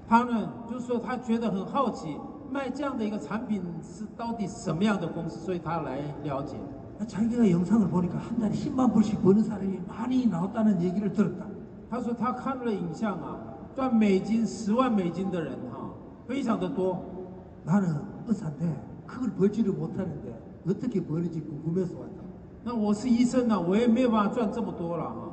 [0.08, 2.18] 他呢就是说他觉得很好奇，
[2.50, 6.58] 卖这样的一个产品是到底什么样的公司，所以他来了解。
[7.00, 11.46] 아, 자기가 영상을 보니까 한 달에 10만 불씩 버는 사람이 많이 나왔다는 얘기를 들었다.
[11.90, 13.38] 他说他看了影像啊，
[13.76, 15.90] 赚美金十万美金的人哈、
[16.28, 17.00] 非常的多。
[17.64, 17.96] 나는
[18.28, 18.76] 의사인데
[19.06, 20.34] 그걸 벌지를 못하는데
[20.68, 22.24] 어떻게 버는지 궁금해서 왔다.
[22.64, 25.33] 那我是医生呢、我也没有办法赚这么多了哈、所以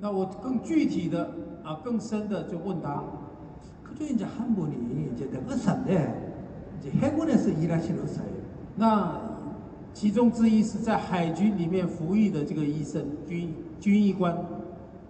[0.00, 1.30] 那我更具体的
[1.62, 3.02] 啊，更深的就问他，
[3.82, 8.44] 그중에 이제 한 분이 이제 내가 의사인데 이제 해군에서 일하시는 의사예요.
[8.76, 9.20] 那
[9.92, 14.36] 其中之一是在海军里面服役的这个医生军军医官，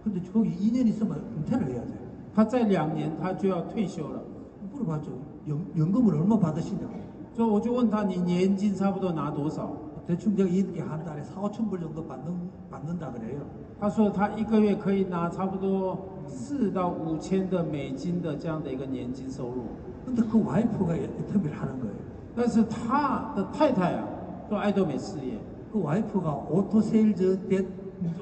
[0.05, 1.99] 근데 거기 2년 있으면 은퇴를 해야 돼요.
[2.35, 4.23] 他在两年他就要退休了，
[4.71, 5.11] 물어봤죠.
[5.49, 6.93] 연, 연금을 얼마 받으시냐고.
[7.35, 9.73] 所以我就问他，你年金差不多拿多少？
[10.07, 13.41] 대충 제가 이렇게 한 달에 4, 5천 불 정도 받는, 받는다 그래요.
[13.81, 19.65] 他说他一个月可以拿差不多四到五千的美金的这样的一个年金收入，
[20.07, 21.95] 근데 그 와이프가 인터뷰를 하는 거예요.
[22.37, 24.09] 但是他的太太啊
[24.49, 25.39] 做爱多美事业，
[25.73, 27.67] 그 와이프가 오토 세일즈 됐,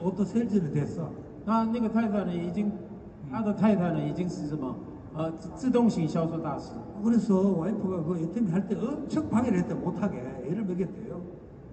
[0.02, 1.08] 오토 세일즈는 됐어.
[1.44, 2.70] 那那个太太呢已经，
[3.30, 4.74] 他的太太呢已经是什么？
[5.14, 6.72] 呃，自自动型销售大师。
[7.04, 11.20] 그래서 와이프가 그 인터뷰 할 때 엄청 방해를 했대 못하게 애를 먹였대요.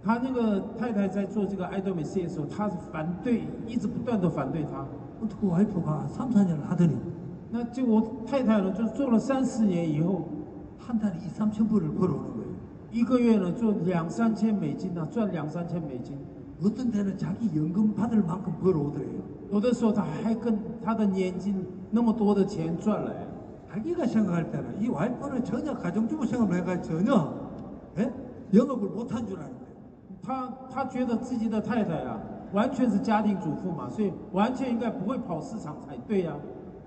[0.04, 4.86] 他那个太太在做这个爱多美事业的时候，他是反对，一直不断的反对他。
[5.20, 6.96] 근데 그 와이프가 3, 4년을 하더니
[7.52, 10.30] 那结果太太呢，就做了三四年以后，
[10.78, 12.50] 한 달에 2, 3천 불을 벌어오는 거예요.
[12.92, 16.18] 一个月呢做两三千美金啊，赚两三千美金。
[16.64, 19.20] 어떤 데는 자기 연금 받을 만큼 벌어오더래요.
[19.52, 23.28] 有的时候他还跟他的年金那么多的钱赚来，
[23.70, 27.34] 자기가 생각할 때는 이 와이프는 전혀 가정주부 생활을 해가지고 전혀
[27.98, 28.14] 예?
[28.54, 29.53] 영업을 못한 줄 아는데
[30.24, 32.20] 他他觉得自己的太太啊，
[32.54, 36.34] 完全是家庭主妇嘛，所以完全应该不会跑市场才对呀、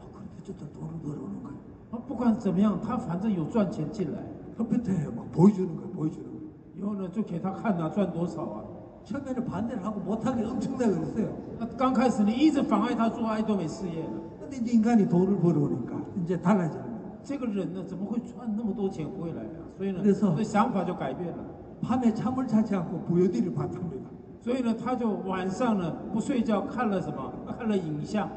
[0.00, 1.56] 아, 그런데 어쨌든 돈을 벌어오는 거예요.
[1.90, 1.98] 啊。
[2.06, 4.18] 不管怎么样，他反正有赚钱进来，
[4.56, 5.90] 컴퓨터에 막 보여주는 거예요.
[5.92, 6.42] 보여주는 거예요.
[6.76, 8.64] 以后呢就给他看啊，赚多少啊。
[9.04, 11.28] 처음에는 반대를 하고 못하게 엄청나게 그랬어요.
[11.58, 17.02] 那刚开始你一直妨碍他做爱多美事业的， 근데 이제 인간이 돈을 벌어오니까 이제 달라지는 거예요.
[17.24, 19.66] 这个人呢怎么会赚那么多钱回来啊？
[19.76, 21.42] 所以呢， 그래서 这想法就改变了。
[21.80, 24.10] 밤에 잠을 자지 않고 부여들이 봤답니다.
[24.40, 27.32] 所以呢，他就晚上呢不睡觉看了什么？
[27.58, 28.28] 看了影像。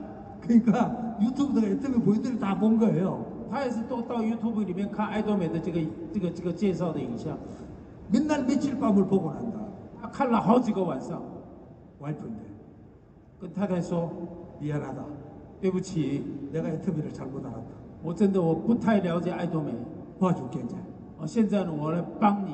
[0.41, 3.25] 그러니까 유튜브가 인터뷰 부여들이 다 본 거예요.
[3.49, 5.79] 他也是都到 YouTube 里面看爱多美的这个
[6.13, 7.37] 这个这个介绍的影像，
[8.11, 9.59] 맨날 며칠 밤을 보고 난다.
[10.01, 11.21] 他看了好几个晚上，
[11.99, 12.41] 와이프인데
[13.39, 14.11] 跟太太说
[14.59, 15.03] 미안하다.
[15.61, 17.85] 对不起， 내가 인터뷰를 잘못 알았다.
[18.03, 19.71] 我真的我不太了解爱多美，
[20.19, 20.75] 도와줄게 이제.
[21.17, 22.53] 哦，现在呢我来帮你，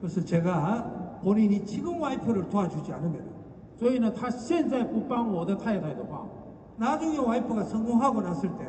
[0.00, 3.36] 그래서 제가 본인이 지금 와이프를 도와주지 않으면
[3.76, 6.26] 所以呢，他现在不帮我的太太的话，
[6.76, 8.66] 나중에 와이프가 성공하고 났을 때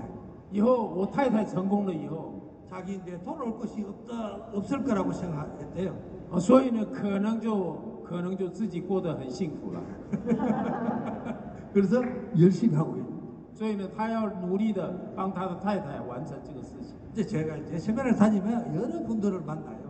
[0.51, 2.33] 以后我太太成功了以后，
[2.69, 5.93] 자기 이제 돌아올 것이 없다 없을 거라고 생각했대요.
[6.31, 9.81] 啊，所以呢，可能就可能就自己过得很幸福了。
[11.73, 12.01] 그래서
[12.37, 13.07] 열심히 하고 있는.
[13.53, 16.95] 所以呢，他要努力的帮他的太太完成这个事情。
[17.13, 19.80] 이제 제가 이제 세면을 다니면 여러 분들을 만나요.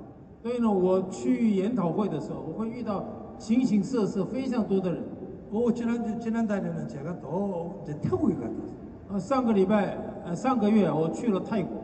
[0.41, 3.03] 所以呢，我去研讨会的时候，我会遇到
[3.37, 5.03] 形形色色非常多的人。
[5.49, 8.77] 그 지난 지난달에는 제가 또 이제 태국에 갔다 왔어요.
[9.09, 11.83] 啊，上个礼拜，呃，上个月我去了泰国，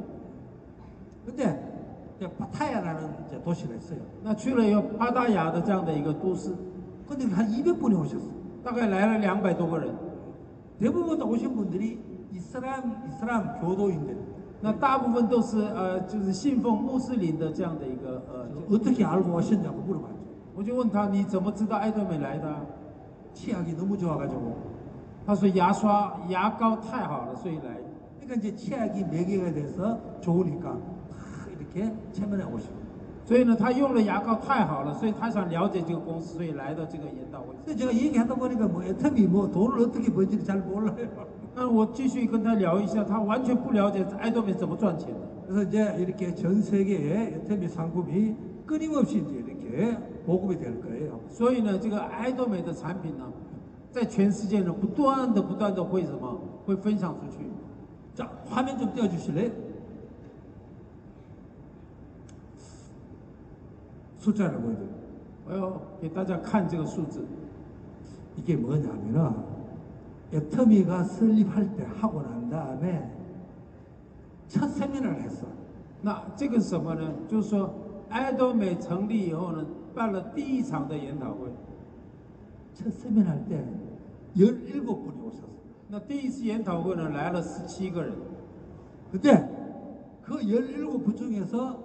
[1.25, 1.57] 근데
[2.17, 3.99] 이제 파타야라는 이제 도시가 있어요.
[4.21, 6.53] 那去了一个巴达雅的这样的一个都市，
[7.07, 8.33] 근데 한 200분이 오셨어요.
[8.63, 9.95] 大概来了两百多个人。
[10.79, 11.97] 대부분 오신 분들이
[12.33, 14.17] 이슬람 이슬람 교도인들
[14.61, 20.15] 那大部分都是呃，就是信奉穆斯林的这样的一个呃， 어떻게 알고 오셨냐고 물어봤죠.
[20.55, 22.61] 我就问他你怎么知道爱多美来的啊、
[23.33, 24.55] 치약이 너무 좋아가지고
[25.25, 27.77] 他说牙刷牙膏太好了，所以来。
[28.21, 32.83] 그러니까 이제 치약이 매개가 돼서 좋으니까 다 이렇게 체면에 오시고
[33.25, 37.53] 所以呢，他用了牙膏太好了，所以他想了解这个公司，所以来到这个研讨会。
[37.65, 41.09] 근데 제가 얘기하다 보니까 뭐 애터미 뭐 돈을 어떻게 버는지 잘 몰라요.
[41.57, 45.19] 那我继续跟他聊一下，他完全不了解爱多美怎么赚钱的。
[45.47, 48.35] 그래서 이제 이렇게 전 세계에 애터미 상품이
[48.65, 51.19] 끊임없이 이제 이렇게 보급이 될 거예요.
[51.29, 53.31] 所以呢，这个爱多美的产品呢，
[53.91, 56.39] 在全世界呢，不断的、不断的会什么？
[56.65, 57.45] 会分享出去。
[58.15, 59.51] 자 화면 좀 띄워주실래요?
[64.19, 65.03] 숫자를 보여드려요.
[65.45, 67.25] 我要给大家看这个数字。
[68.37, 69.46] 이게 뭐냐면은
[70.33, 73.09] 애터미가 설립할 때 하고 난 다음에
[74.47, 75.45] 첫 세미나를 했어.
[76.01, 77.13] 那这个是什么呢？
[77.27, 77.73] 就是说，
[78.09, 81.47] 爱多美成立以后呢，办了第一场的研讨会。
[82.73, 83.63] 첫 세미나 할 때
[84.35, 85.43] 17분이 오셨어.
[85.89, 88.13] 那第一次研讨会呢，来了十七个人。
[89.11, 89.47] 근데
[90.23, 91.77] 그 17분 중에서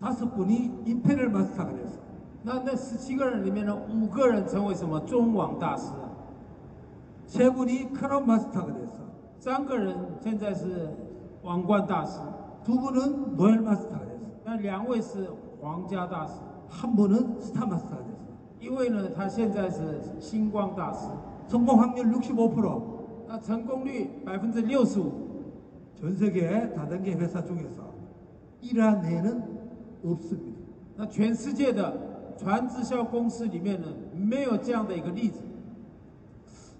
[0.00, 1.98] 다섯 분이 임페리얼 마스터가 됐어.
[2.42, 6.07] 那那十七个人里面呢，五个人成为什么中网大师啊？
[7.28, 9.04] 세 분이 크라운 마스터가 됐어.
[9.38, 10.88] 三个人现在是
[11.42, 12.20] 王冠大师，
[12.64, 14.20] 두 분은 노엘 마스터가 됐어.
[14.44, 15.28] 那两位是
[15.60, 16.34] 皇家大师，
[16.68, 18.24] 한 분은 스타 마스터가 됐어.
[18.60, 21.06] 一位呢，他现在是星光大师。
[21.46, 22.82] 성공 확률 65%.
[23.28, 25.12] 那成功率百分之六十五，
[25.94, 27.82] 전 세계 다단계 회사 중에서
[28.62, 29.42] 이러한 예는
[30.04, 30.58] 없습니다.
[30.96, 31.92] 那全世界的
[32.38, 35.40] 传直销公司里面呢，没有这样的一个例子。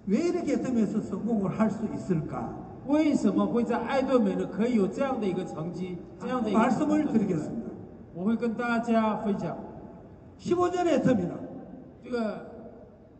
[0.08, 2.50] 왜 이렇게 애터미에서 성공을 할 수 있을까?
[2.86, 7.70] 为什么会在爱多美呢可以有这样的一个成绩，这样的一个 말씀을 드리겠습니다.
[8.14, 9.56] 我会跟大家分享
[10.38, 11.30] 15년의 애터미는
[12.04, 12.46] 这个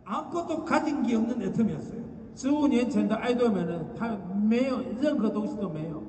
[0.04, 2.04] 아무것도 가진 게 없는 애터미였어요.
[2.34, 4.10] 十五年前的爱多美呢，它
[4.46, 6.02] 没有任何东西都没有，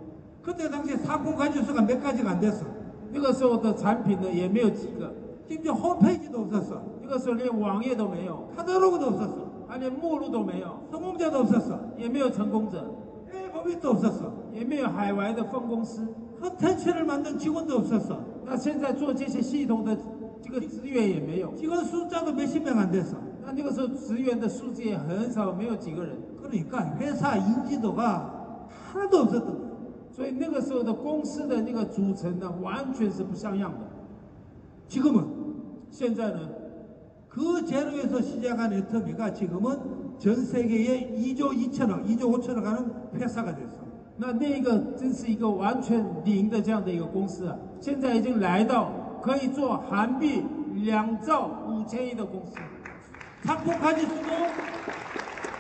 [0.43, 2.65] 그때 당시에 상품 가지수가 몇 가지가 안 됐어.
[3.13, 5.13] 那个时候的产品呢也没有几个，
[5.47, 6.82] 심지어 홈페이지도 없었어.
[7.01, 9.48] 那个时候连网页都没有， 카탈로그도 없었어.
[9.69, 11.80] 它连目录都没有， 성공자도 없었어.
[11.97, 12.86] 也没有成功者，
[13.32, 14.32] 해외 법인도 없었어.
[14.54, 16.08] 也没有海外的分公司。
[16.41, 18.17] 컨텐츠를 만든 직원도 없었어.
[18.45, 19.97] 那现在做这些系统的
[20.41, 23.15] 这个资源也没有， 직원 숫자도 몇십 명 안 됐어.
[23.43, 28.58] 那那个时候职员的数字也很少，没有几个人， 그러니까 회사 인지도가
[28.93, 29.65] 하나도 없었던 거야.
[30.12, 33.80] 所以那个时候的公司的那个组成呢，完全是不像样的。
[34.88, 35.25] 지금은
[35.89, 36.39] 现在呢，
[37.30, 43.84] 그 제로에서 시작한 애터미가 지금은 전 세계에 2조 2천억, 2조 5천억 하는 회사가 됐어.
[44.17, 50.41] 那那个真是一个完全零的这样的一个公司啊，现在已经来到可以做韩币
[50.75, 52.54] 两兆五千亿的公司。
[53.43, 54.30] 상품 가지수도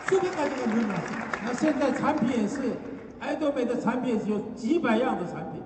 [0.07, 1.13] 수백 가지가 늘어났어.
[1.43, 2.77] 那现在产品也是，
[3.19, 5.61] 爱多美的产品也是有几百样的产品，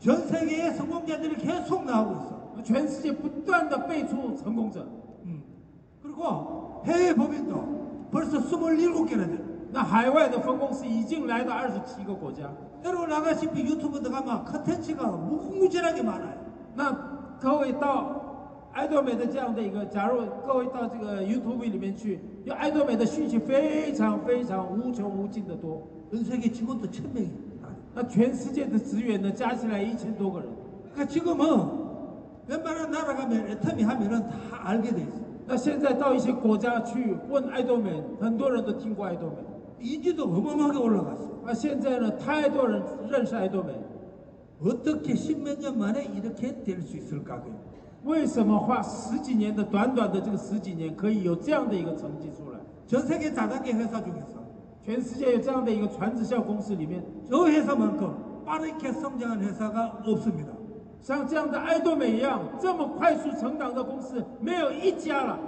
[0.00, 2.62] 전 세계의 성공자들이 계속 나오고 있어.
[2.64, 4.86] 全世界不断的辈出成功者。
[5.24, 5.42] 음.
[6.02, 9.38] 그리고 해외 법인도 벌써 27개나 돼.
[9.72, 12.50] 那海外的分公司已经来到二十七个国家。
[12.84, 16.34] 여러분 아가씨피 유튜브 들어가면 컨텐츠가 무궁무진하게 많아요.
[16.74, 16.92] 那
[17.40, 25.82] 各位到爱多美的这样的一个，假如各位到这个 YouTube 里面去，有爱多美的讯息非常非常无穷无尽的多。
[26.10, 27.28] 전 세계 직원도 1000명이.
[27.94, 30.48] 那全世界的职员呢，加起来一千多个人。
[30.94, 31.83] 그러니까 지금은
[32.48, 35.20] 웬만한 나라 가면 애터미 하면은 다 알게 돼 있어.
[35.46, 39.36] 那现在到一些国家去问爱多美，很多人都听过爱多美。
[39.80, 41.28] 인지도 어마어마하게 올라갔어.
[41.44, 43.72] 那现在呢，太多人认识爱多美，
[44.62, 47.40] 어떻게 십몇 년 만에 이렇게 될 수 있을까?
[47.40, 47.50] 그게.
[48.04, 52.58] 为什么花十几年的短短的这个十几年，可以有这样的一个成绩出来？
[52.86, 54.40] 전 세계 다단계 회사 중에서
[54.82, 60.53] 全世界有这样的一个传直销公司里面， 저 회사만큼 빠르게 성장한 회사가 없습니다.
[61.04, 65.38] 像这样的爱多美一样这么快速成长的公司，没有一家了。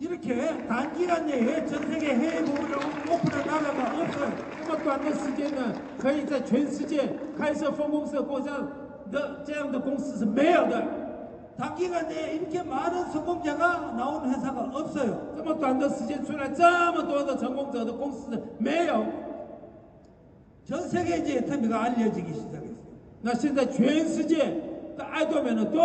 [0.00, 2.76] 이렇게 단기간 내에 전 세계 해외 부분을
[3.10, 4.30] 오픈한 나라가 없어요.
[4.64, 8.52] 这么短的时间呢，可以在全世界开设分公司的国家
[9.10, 10.82] 的这样的公司是没有的。
[11.58, 15.34] 단기간 내에 이렇게 많은 성공자가 나온 회사가 없어요.
[15.36, 19.04] 这么短的时间出来这么多的成功者的公司没有。
[20.64, 22.71] 전 세계 이제 애터미가 알려지기 시작했어요.
[23.22, 24.54] 那现在全世界
[24.96, 25.80] 的爱多美呢，都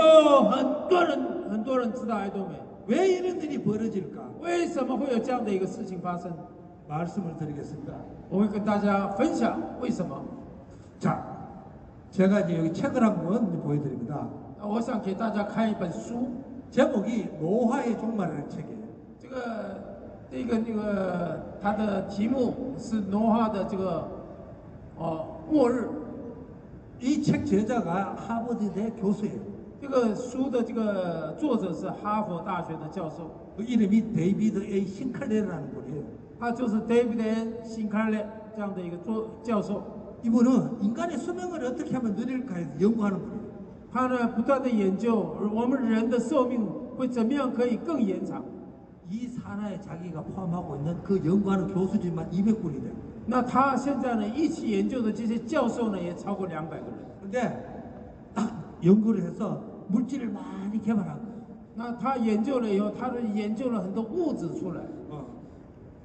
[0.50, 2.54] 很多人很多人知道爱多美。
[2.86, 4.22] 왜 이런 일이 벌어질까?
[4.42, 6.32] 为什么会有这样的一个事情发生？
[6.88, 7.94] 말씀을 드리겠습니다.
[8.30, 10.22] 我会跟大家分享为什么。
[11.00, 11.24] 자,
[12.12, 14.28] 제가 이제 여기 책을 한 권 보여드립니다.
[14.60, 16.28] 那我想给大家看一本书，
[16.72, 18.84] 제목이 노화의 종말이라는 책이에요.
[19.20, 19.36] 这个
[20.30, 24.08] 这个那个它的题目是挪化的这个
[24.98, 25.88] 哦末日。
[27.02, 29.54] 이 책 제자가 하버드대 교수예요.
[29.82, 36.04] 这个书的这个作者是哈佛大学的教授， 그 이름이 데이비드 A 싱클레라는 분이에요.
[36.40, 37.66] 他就是 David N.
[37.66, 38.26] 辛康列
[38.56, 39.84] 这样的一个作教授。
[40.24, 43.44] 이분은 인간의 수명을 어떻게 하면 늘릴까에 대해서 연구하는 분이에요.
[43.92, 46.66] 他呢不断的研究我们人的寿命
[46.98, 48.42] 会怎么样可以更延长。
[49.10, 52.94] 이 산하에 자기가 포함하고 있는 그 연구하는 교수지만 200분이 돼요.
[53.28, 56.94] 那他现在呢一起研究的这些教授呢也超过两百个人。
[57.22, 57.50] 근데
[58.34, 58.52] 딱
[58.84, 61.34] 연구를 해서 물질을 많이 개발한 거예요.
[61.76, 64.82] 那他研究了以后，他的研究了很多物质出来。
[65.10, 65.26] 어.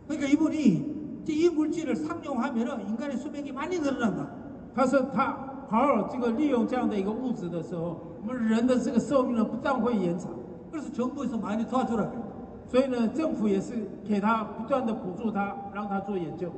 [0.06, 4.28] 그러니까 이분이 이제 이 물질을 상용하면 인간의 수명이 많이 늘어난다.
[4.74, 5.36] 他说他
[5.68, 10.30] 好好这个利用这样的一个物质的时候，我们人的这个寿命呢不但会延长，
[10.70, 12.22] 그래서 정부에서 많이 도와주라고 해요.
[12.70, 13.74] 所以呢政府也是
[14.06, 16.48] 给他不断的补助他，让他做研究。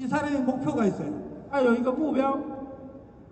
[0.00, 1.12] 이 사람의 목표가 있어요.
[1.50, 2.38] 他有一个目标，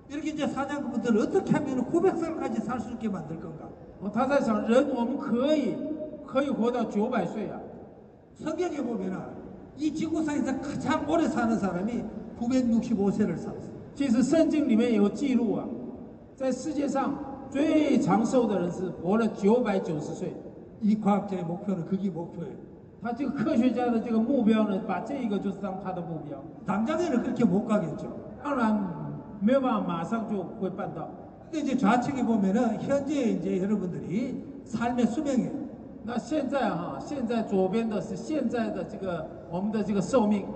[0.09, 3.68] 이렇게 이제 사냥꾼들을 어떻게 하면 900살까지 살 수 있게 만들 건가?
[4.00, 5.74] 哦，他在想人我们可以
[6.26, 7.61] 可以活到九百岁啊。
[8.34, 9.18] 성경에 보면은
[9.76, 12.02] 이 지구상에서 가장 오래 사는 사람이
[12.40, 13.74] 965세를 살았어요.
[13.94, 15.66] 其实圣经里面有记录啊，
[16.36, 17.14] 在世界上
[17.50, 20.34] 最长寿的人是活了九百九十岁。
[20.82, 22.52] 이 과학자의 목표는 그게 목표예요.
[23.02, 26.42] 他这个科学家的这个目标呢，把这个就是当他的目标。
[26.66, 28.07] 당장에는 그렇게 못 가겠죠.
[28.42, 28.78] 当然
[29.40, 31.09] 没有办法马上就会办到。
[31.50, 35.64] 근데 이제 좌측에 보면은 현재 이제 여러분들이 삶의 수명이에요.
[36.07, 40.46] 那现在哈、现在左边的是现在的这个我们的这个寿命，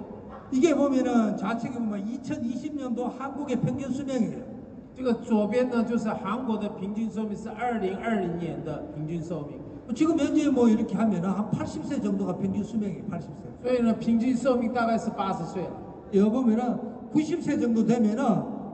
[0.50, 4.48] 이게 보면은 좌측에 보면 2020년도 한국의 평균 수명이에요.
[4.94, 9.60] 这个左边呢就是韩国的平均寿命是二零二零年的平均寿命，
[9.94, 13.04] 지금 현재 뭐 이렇게 하면은 한 80세 정도가 평균 수명이에요.
[13.04, 13.62] 80세.
[13.62, 15.70] 所以呢平均寿命大概是八十岁了。
[16.12, 16.78] 여기 보면은
[17.12, 18.22] 90세 정도 되면은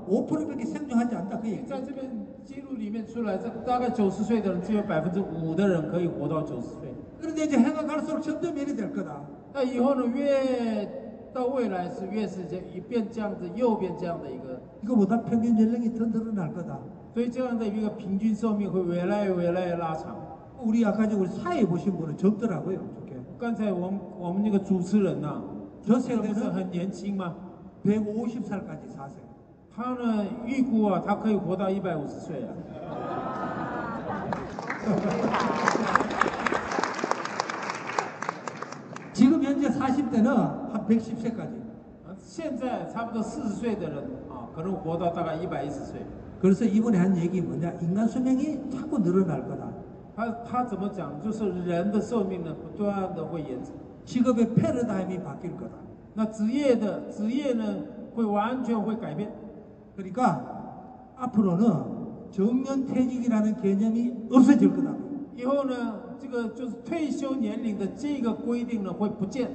[0.09, 1.65] 5%밖에 생존하지 않다 그 얘기.
[1.67, 2.11] 在这边
[2.45, 6.93] 记录里面出来，这大概九十岁的人只有百分之五的人可以活到九十岁。
[7.21, 9.23] 그런데 이제 해가 갈수록 점점 이래 될 거다.
[9.55, 10.87] 那以后呢，越
[11.33, 16.77] 到未来是越是这一变这样子，右边这样的一个， 이거보다 평균 연령이 더 늘어날 거다.
[17.15, 20.17] 所以这样的一个平均寿命会越来越越来越拉长。
[20.63, 22.79] 우리 아까 저 우리 사회 보신 분은 젊더라고요.
[22.79, 23.21] 좋게.
[23.39, 25.43] 刚才我们我们那个主持人呐、
[25.83, 27.35] 저 这不是 세대는 很年轻吗？
[27.85, 29.25] 150살까지 사세요.
[29.75, 32.55] 他呢预估啊，他可以活到一百五十岁啊。
[39.13, 40.25] 지금 현재 40대는
[40.73, 41.63] 한 110세까지.
[42.07, 43.99] 啊现在差不多四十岁的人
[44.31, 46.01] 啊，可能活到大概一百一十岁。
[46.41, 47.73] 그래서 이번에 한 얘기 뭐냐?
[47.81, 49.58] 인간 수명이 자꾸 늘어날 거다.
[50.19, 51.21] 他他怎么讲？
[51.21, 53.73] 就是人的寿命呢，不断的会延长。
[54.05, 55.73] 직업의 패러다임이 바뀔 거다.
[56.15, 57.65] 那职业的职业呢，
[58.15, 59.33] 会完全会改变。
[59.97, 64.95] 그러니까 앞으로는 정년퇴직이라는 개념이 없어질 거다.
[65.37, 69.49] 以后呢，这个就是退休年龄的这个规定呢会不见。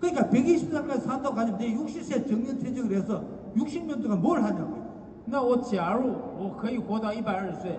[0.00, 3.22] 그러니까 120살까지 산다고 하면 내 60세 정년퇴직을 해서
[3.54, 4.82] 60년 동안 뭘 하냐고요.
[5.24, 7.78] 那我假如我可以活到一百二十岁，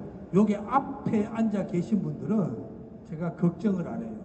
[0.34, 2.56] 여기 앞에 앉아 계신 분들은
[3.08, 4.16] 제가 걱정을 안 해요.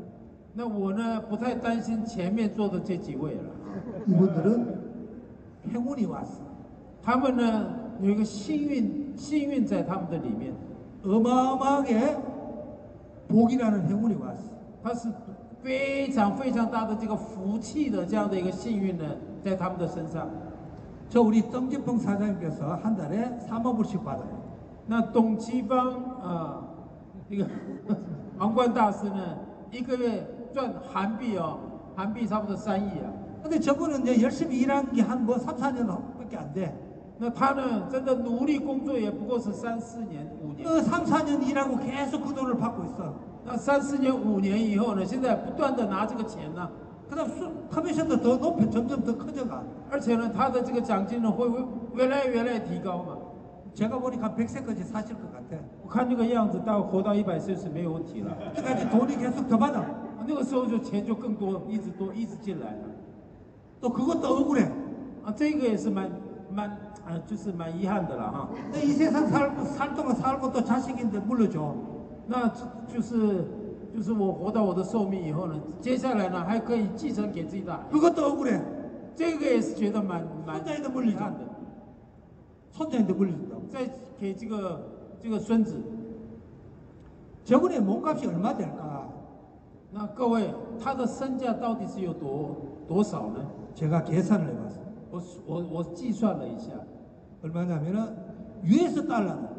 [0.53, 3.43] 那我呢，不太担心前面坐的这几位了，
[4.05, 4.81] 이분들은
[5.73, 6.41] 행운이 왔어.
[7.01, 10.53] 他们呢 有一个幸运，幸运在他们的里面，
[11.05, 12.17] 어마어마하게
[13.29, 14.51] 복이라는 행운이 왔어.
[14.83, 15.09] 它是
[15.63, 19.05] 非常非常大的这个福气的这样的一个幸运呢，
[19.43, 20.27] 在他们的身上。
[21.07, 24.44] 저 우리 정진평 사장님께서 한 달에 3만 불씩 받아요.
[24.87, 26.63] 那董其芳啊，
[27.29, 27.45] 这个
[28.37, 29.37] 皇冠大师呢，
[29.71, 31.59] 一个月赚韩币哦，
[31.95, 33.07] 韩币差不多三亿啊。
[33.41, 36.73] 근데 저분은 이제 열심히 일한 게 한 뭐 3, 4년밖에 안 돼.
[37.17, 40.67] 那他呢，真的努力工作也不过是三四年、五年。
[40.67, 43.13] 그 3, 4년 일하고 계속 그 돈을 받고 있어.
[43.45, 46.69] 那三四年、五年以后呢，现在不断的拿这个钱呢，
[47.09, 49.61] 그다음 수, 커미션도 더 높여 점점 더 커져가.
[49.89, 51.65] 而且呢，他的这个奖金呢会会
[51.95, 53.14] 越来越来提高嘛。
[53.75, 55.55] 제가 보니까 100세까지 사실 것 같아.
[55.81, 58.35] 我看这个样子，到活到一百岁是没有问题了。
[58.53, 59.85] 그까지 돈이 계속 더 받아.
[60.27, 62.83] 那个时候就钱就更多，一直多，一直进来了。
[63.79, 64.67] 또 그것도 억울해.
[65.23, 66.11] 啊，这个也是蛮
[66.53, 66.69] 蛮
[67.05, 68.49] 啊，就是蛮遗憾的了哈。
[68.73, 71.73] 내 이 세상 살고 살 동안 살고 또 자식인데 물려줘.
[72.27, 72.49] 那
[72.93, 73.45] 就是
[73.95, 78.59] 就是我活到我的寿命以后呢，接下来呢还可以继承给自己的孩子， 그것도 억울해.
[79.15, 81.17] 这个也是觉得蛮蛮 손자에도 遗 물리죠.
[81.17, 81.39] 憾的。
[82.71, 83.54] 손자인데 물려준다고.
[83.69, 83.89] 再
[84.19, 84.81] 给这个
[85.21, 85.77] 这个孙子，
[87.45, 89.07] 저분의 몸값이 얼마 될까?
[89.91, 92.55] 那各位他的身价到底是有多
[92.87, 93.45] 多少呢？
[93.75, 94.81] 제가 계산을 해봤어요.
[95.11, 96.71] 我我我计算了一下，
[97.43, 98.15] 얼마냐면은
[98.63, 99.49] US 달러는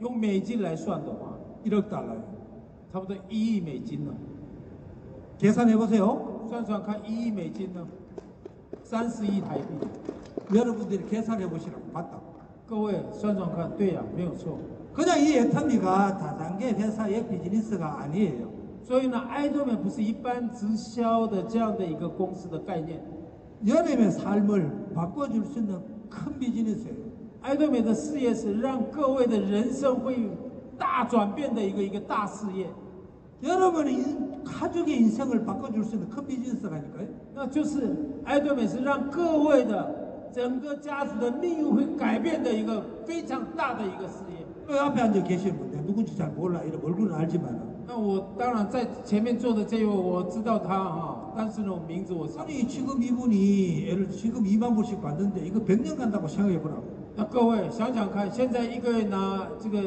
[0.00, 2.22] 用美金来算的话， 1억 달러예요.
[2.92, 4.12] 差不多一亿美金呢。
[5.38, 6.46] 계산해 보세요.
[6.48, 7.86] 算算看，一亿美金呢，
[8.82, 10.54] 三十亿台币。
[10.54, 12.18] 여러분들이 계산해 보시라고 봤다.
[12.72, 14.58] 各位算算看，对呀、没有错。
[14.92, 18.48] 그냥 이 애터미가 다단계 회사의 비즈니스가 아니에요.
[18.82, 23.00] 所以呢，爱多美不是一般直销的这样的一个公司的概念，
[23.66, 27.08] 연예인의 삶을 바꿔줄 수 있는 큰 비즈니스예요.
[27.42, 30.28] 爱多美的事业是让各位的人生会
[30.76, 32.66] 大转变的一个一个大事业，
[33.42, 37.06] 여러분의 인- 가족의 인생을 바꿔줄 수 있는 큰 비즈니스라니까요.
[37.34, 40.01] 那就是爱多美是让各位的
[40.32, 44.44] 整个家族的命运会改变的一个非常大的一个事业。
[44.66, 46.62] 그 앞에 앉아 계신 분들 누군지 잘 몰라.
[46.62, 52.44] 이런 얼굴은 알지만 那我当然在前面坐的这位我知道他哈，但是呢，我名字我想。
[52.44, 56.84] 아니 지금 이분이 예를 들어 지금 2만 불씩 받는데 이거 100년 간다고 생각해 보라고.
[57.16, 59.80] 那各位想想看，现在一个月拿这个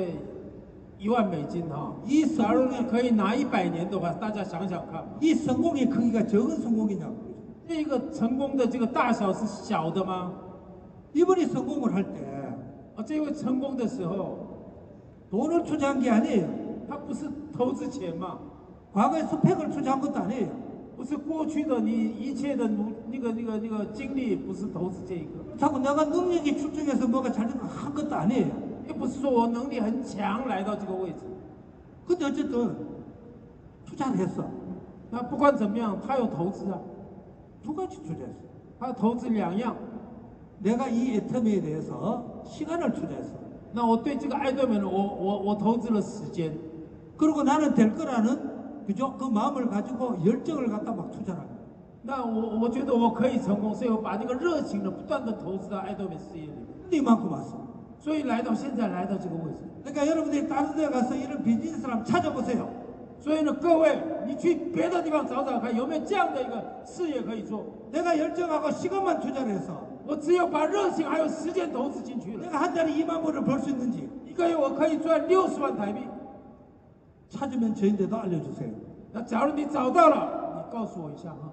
[0.97, 7.24] 一万美金哈，一假如你可以拿一百年的话，大家想想看， 이 성공의 크기가 적은 성공이냐고.
[7.67, 10.33] 这个成功的这个大小是小的吗？
[11.13, 12.23] 이분이 성공을 할 때
[12.95, 14.37] 啊，这位成功的时候，
[15.29, 16.47] 돈을 투자한 게 아니에요.
[16.87, 18.39] 他不是投资钱嘛，
[18.93, 20.49] 과거에 스펙을 투자한 것도 아니에요.
[20.95, 28.51] 不是过去的你一切的努那个那个那个精力，不是投资这一个， 자꾸 내가 능력이 출중해서 뭐가 잘된 한 것도 아니에요.
[28.87, 31.19] 又不是说我能力很强来到这个位置。
[32.07, 32.75] 근데 어쨌든
[33.85, 34.43] 투자를 했어.
[35.09, 36.79] 那不管怎么样，他有投资啊，
[37.63, 38.39] 두 가지 투자했어.
[38.79, 39.75] 他投资两样。
[40.59, 43.33] 내가 이 애텀에 대해서 시간을 투자했어.
[43.73, 46.57] 那我对这个爱多美呢，我我我投资了时间。
[47.17, 49.15] 그리고 나는 될 거라는 그죠?
[49.17, 51.57] 그 마음을 가지고 열정을 갖다 막 투자를 한 거야.
[52.03, 57.61] 那我我觉得我可以成功，所以我把这个热情呢不断的投资到爱多美事业里面， 근데 이만큼 왔어.
[57.99, 59.69] 所以来到现在来到这个位置。
[59.83, 62.67] 그러니까 여러분들이 다른 데 가서 이런 비즈니스를 한번 찾아보세요.
[63.19, 67.63] 所以呢，各位，你去别的地方找找看，有没有这样的一个事业可以做？
[67.91, 69.77] 내가 열정하고 시간만 투자를 해서
[70.07, 76.01] 我只有把热情还有时间投资进去了， 내가 한 달에 2만 불을 벌 수 있는지 一个月我可以赚六十万台币。
[77.29, 78.71] 찾으면 저희한테도 알려주세요.
[79.13, 81.51] 那假如你找到了，你告诉我一下哈。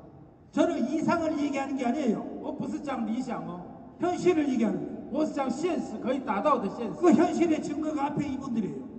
[0.51, 2.25] 저는 이상을 얘기하는 게 아니에요.
[2.41, 3.61] 我不是讲理想哦，
[4.01, 4.99] 현실을 얘기하는 거예요.
[5.11, 6.95] 我是讲现实可以达到的现实。
[6.99, 8.89] 그 현실의 증거가 앞에 이분들이에요.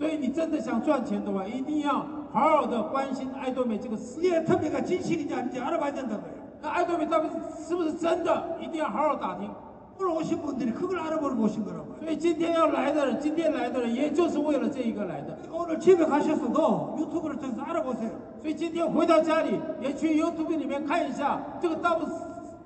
[0.00, 4.40] 所以你真的想赚钱的话，一定要好好的关心爱多美这个事 이 业。
[4.40, 6.34] 애텀에가 진실인지 아닌지 알아봐야 된다고요.
[6.60, 7.28] 那爱多美到底
[7.66, 9.50] 是不是真的，一定要好好打听。
[9.98, 12.00] 오늘 오신 분들이 그걸 알아보고 오신 거라고요.
[12.00, 15.34] 所以今天要来的人，今天来的人，也就是为了这一个来的。
[15.50, 18.10] 오늘 집에 가셔서도 유튜브를 통해서 알아보세요.
[18.42, 22.06] 所以今天回到家里，也去 YouTube 里面看一下，这个到底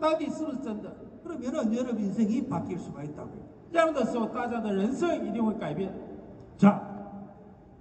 [0.00, 0.90] 到底是不是真的？
[1.24, 3.38] 그러면은 여러분 인생이 바뀔 수가 있다고요.
[3.72, 5.92] 这样的时候，大家的人生一定会改变。
[6.58, 6.80] 자,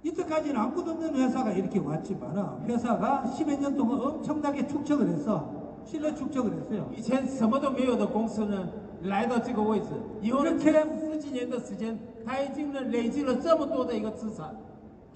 [0.04, 6.52] 이때까지는 아무것도 없는 회사가 이렇게 왔지만 회사가 10여 년 동안 엄청나게 축적을 해서 신뢰 축적을
[6.52, 6.90] 했어요.
[6.96, 8.68] 以前什么都没有的公司呢，
[9.02, 9.86] 来到这个位置，
[10.20, 14.54] 以后呢，而且十几年的时间，它已经呢累积了这么多的一个资产，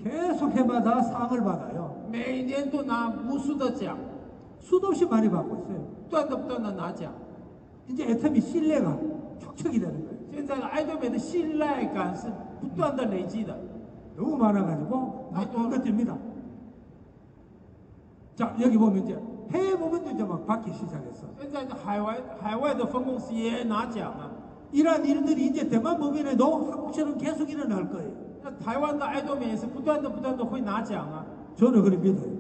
[0.02, 1.94] 계속 해마다 상을 받아요.
[2.11, 3.96] 每年都拿无数的奖，
[4.61, 5.86] 수도 없이 많이 받고 있어요.
[6.05, 7.12] 不断的不断的拿奖。
[7.88, 8.98] 이제 애터미 신뢰가
[9.38, 10.18] 축적이 되는 거예요.
[10.32, 12.26] 现在的爱多美的信赖感是
[12.61, 13.57] 不断的累积的，
[14.18, 16.16] 너무 많아가지고 막 떨어집니다.
[18.34, 21.26] 자 여기 보면 이제 해외 보면 이제 막 받기 시작했어.
[21.38, 24.30] 现在的海外海外的分公司也拿奖了。
[24.72, 28.11] 이러한 일들이 이제 대만 법인에도 한국처럼 계속 일어날 거예요.
[28.42, 31.24] 那台湾的爱多美也是不断的不断的会拿奖啊。
[31.57, 32.34] 저는 그래 믿어요.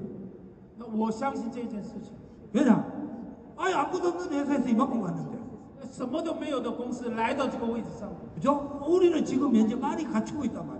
[0.76, 2.12] 那我相信这件事情，
[2.52, 2.84] 왜냐?
[3.56, 5.38] 아예 아무도 없는 회사에서 이만큼 왔는데.
[5.92, 8.80] 什么都没有的公司来到这个位置上， 그죠?
[8.84, 10.77] 우리는 지금 현재 많이 갖추고 있단 말이에요.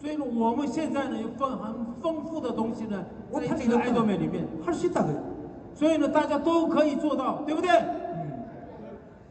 [0.00, 5.22] 所以呢，我们现在呢有丰很丰富的东西呢，我看这个在这个爱多美里面， 할 수 있다 그래요.
[5.74, 7.70] 所以呢，大家都可以做到，对不对？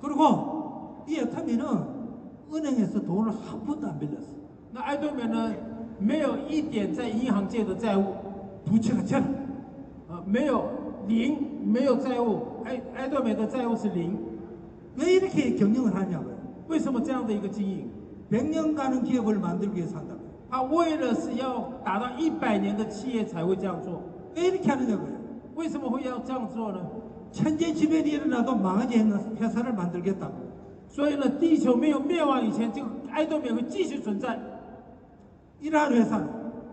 [0.01, 1.65] 그리고 이 애터미는
[2.53, 4.35] 은행에서 돈을 한 푼도 안 빌렸어.
[4.71, 5.53] 那爱多美呢，
[5.99, 8.13] 没有一点在银行界的债务，
[8.65, 9.23] 부채가 제로.
[10.09, 10.65] 啊，没有
[11.07, 14.17] 零，没有债务，爱爱多美的债务是零。
[14.97, 16.35] 왜 이렇게 경영을 하냐고요.
[16.67, 17.89] 为什么这样的一个经营？
[18.31, 20.18] 100년 가는 기업을 만들기 위해서 한다고요.
[20.49, 24.01] 他为了是要达到一百年的企业才会这样做。
[24.35, 25.15] 왜 이렇게 하느냐고요.
[25.55, 26.79] 为什么会要这样做呢？
[27.31, 30.33] 천재지변이 일어나도 망하지 않는 회사를 만들겠다고.
[30.87, 34.39] 所以呢，地球没有灭亡以前，这个爱多美会继续存在。
[35.61, 36.27] 이러한 회사는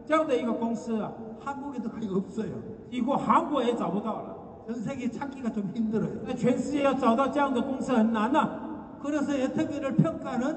[0.07, 1.13] 这样的一个公司啊，
[1.45, 2.51] 한국에도 거의 없어요.
[2.91, 4.37] 以后韩国也找不到了。
[4.67, 6.11] 전 세계 찾기가 좀 힘들어요.
[6.25, 8.59] 那全世界要找到这样的公司很难呐、啊
[9.03, 10.57] 그래서 애터미를 평가는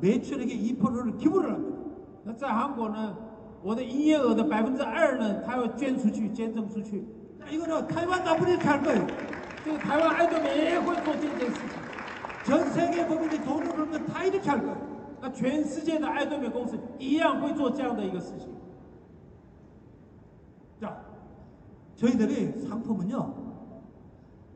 [0.00, 1.76] 매출액의 2%를 기부를 합니다.
[2.24, 3.16] 那在韩国呢，
[3.62, 7.04] 我的营业额的百分之二呢，他会捐出去，捐赠出去。
[7.38, 9.06] 자 이거는 타이완 나쁘게 할 거예요.
[9.64, 11.86] 这个台湾爱多美也会做这件事情。
[12.44, 14.76] 전 세계 법인이 돈을 벌면 다 이렇게 할 거예요.
[15.20, 18.48] 那全世界的爱多美公司一样会做这样的一个事情。
[20.80, 20.96] 자
[21.96, 23.34] 저희들이 상품은요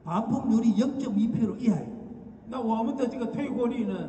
[0.05, 2.01] 반품률이 0.2% 이하예요.
[2.49, 4.09] 那我们的这个退货率呢，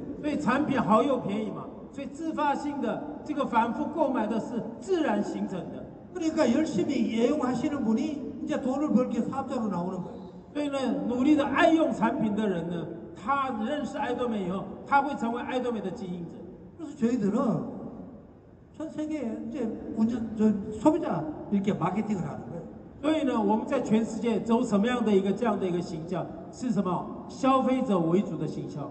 [0.20, 5.84] 所以产品好又便宜嘛，所以自发性的这个反复购买的是自然形成的。
[6.14, 10.16] 그러니까 열심히 애용하시는 분이 이제 돈을 벌기 위해 사업자로 나오는 거예요.
[10.52, 16.38] 所以呢，努力的爱用产品的人呢，他认识爱多美以后，他会成为爱多美的经营者。
[16.78, 17.76] 그래서 저희들은
[18.76, 22.62] 전 세계에 이제 운전, 저 소비자 이렇게 마케팅을 하는 거예요.
[23.02, 26.26] 所以呢，我们在全世界走什么样的一个这样的一个形象？
[26.50, 27.06] 是什么？
[27.28, 28.90] 消费者为主的形象。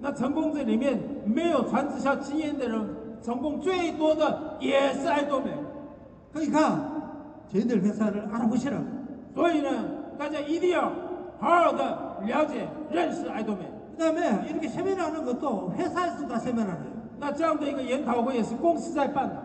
[0.00, 2.88] 那成功者里面没有传直销经验的人，
[3.22, 5.50] 成功最多的也是爱多美。
[6.32, 6.80] 그러니까
[7.52, 8.84] 저희들 회사를 알아보시라고.
[9.34, 9.70] 所以呢，
[10.18, 10.90] 大家一定要
[11.38, 13.70] 好好的了解、认识爱多美。
[13.96, 16.90] 그 다음에 이렇게 세미나하는 것도 회사에서 다 세미나를 해요.
[17.18, 19.36] 那这样的一个研讨会也是公司在办的。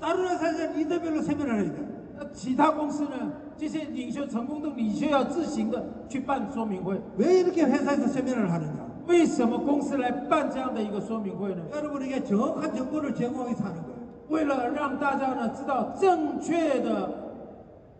[0.00, 1.86] 다른 회사에서는 리더별로 세미나를 해야 돼요.
[2.18, 7.00] 那其他公司呢，这些领袖成功的领袖要自行的去办说明会。
[7.16, 8.86] 왜 이렇게 회사에서 세미나를 하느냐?
[9.06, 11.62] 为什么公司来办这样的一个说明会呢？
[11.74, 13.96] 여러분에게 정확한 정보를 제공하기 위해서 하는 거예요.
[14.28, 17.08] 为了让大家呢知道正确的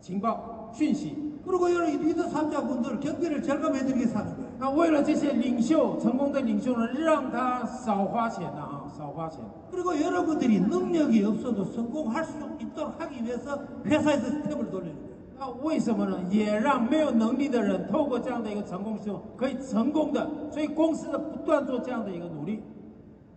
[0.01, 4.47] 情报讯息， 그리고 여러 리더 삼자분들 경비를 절감해드리겠어 하는 거예요.
[4.59, 9.41] 那为了这些领袖成功的领袖呢，让他少花钱呐啊，少花钱。
[9.71, 15.10] 그리고 여러분들이 능력이 없어도 성공할 수 있도록 하기 위해서 회사에서 스텝을 돌리는 거예요.
[15.41, 16.19] 那为什么呢？
[16.31, 22.63] 也让没有能力的人透过这样的一个成功系统，可以成功的，所以公司的不断做这样的一个努力。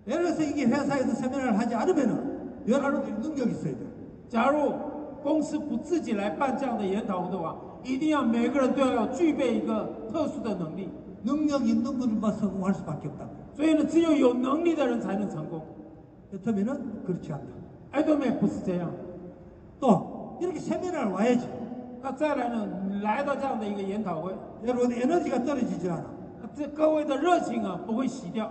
[0.08, 3.88] 예를 들어서 이게 회사에서 세미나를 하지 않으면은 여러분들이 능력이 있어야 돼요.
[4.30, 4.74] 假如
[5.22, 10.90] 公司不自己来办这样的研讨会的话，一定要每个人都要具备一个特殊的能力。
[11.26, 13.28] 능력 있는 분들만 성공할 수밖에 없다.
[13.54, 15.62] 所以呢，只有有能力的人才能成功。
[16.32, 17.44] 그렇다면은 그렇지 않다.
[17.92, 18.90] 爱多美不是这样。
[19.82, 21.46] 또 이렇게 세미나를 와야지.
[22.04, 26.02] 那再来呢，你来到这样的一个研讨会， 여러분 에너지가 떨어지지 않아.
[26.56, 28.50] 这各位的热情啊不会洗掉。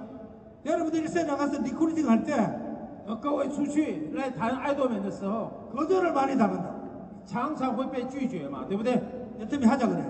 [0.65, 2.35] 여러분들이 세 나가서 리크루팅 할 때
[3.07, 6.75] 呃，各位出去来谈爱多美的时候， 거절을 많이 당한다.
[7.25, 9.01] 常常会被拒绝嘛，对不对？
[9.41, 10.03] 여태미 하자 그래.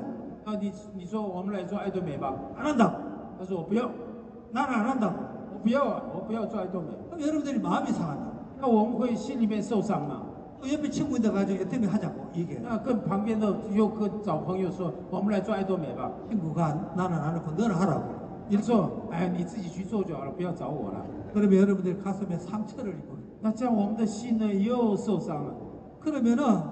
[0.45, 2.93] 啊，你你说我们来做爱多美吧， 안 한다.
[3.39, 3.89] 他说我不要，
[4.51, 5.15] 나는 안 한다고.
[5.53, 6.89] 我不要啊，我不要做爱多美。
[7.11, 8.27] 그럼 여러분들이 마음이 상한다.
[8.61, 10.23] 那我们会心里面受伤嘛？
[10.63, 16.11] 또 옆에 친구인데 가지고 여태미 하자고 이게 那跟旁边的又跟找朋友说，我们来做爱多美吧。
[16.29, 18.03] 친구가 나는 안 하고 너는 하라고.
[18.49, 21.05] 你说，哎，你自己去做就好了，不要找我了。
[21.33, 25.55] 그러면 여러분들이 가슴에 상처를 입고 那这样我们的心呢又受伤了。
[26.01, 26.63] 그러면은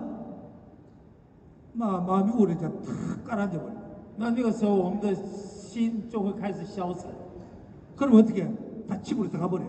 [1.72, 3.72] 마, 마음이 우울해져 탁 깔아져 버려.
[4.16, 7.10] 那那个时候我们的心就会开始消沉。
[7.96, 8.48] 그럼 어떻게?
[8.88, 9.62] 다 집으로 들어가 버려.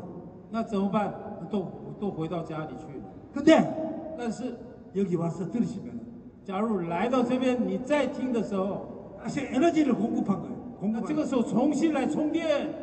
[0.50, 1.14] 那怎么办？
[1.52, 1.68] 都
[2.00, 3.04] 都回到家里去了。
[3.34, 3.81] 근데
[4.22, 4.58] 但是，
[4.96, 6.00] 여기 와서 들으시면
[6.44, 10.56] 假如来到这边，你再听的时候， 다시 에너지를 공급한 거예요.
[10.80, 12.74] 那 공급 这个时候重新来充电，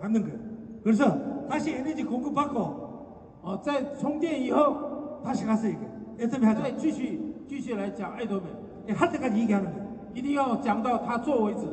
[0.00, 0.38] 받는 거예요.
[0.82, 1.16] 그래서
[1.48, 2.58] 다시 에너지 공급받고
[3.42, 5.88] 哦，在充电以后， 다시 가서 얘기해.
[6.18, 6.62] 애터미 하자.
[6.62, 8.46] 再继续继续来讲爱多美，
[8.88, 9.86] 예, 할 때까지 얘기하는 거예요.
[10.14, 11.66] 一定要讲到他做为止。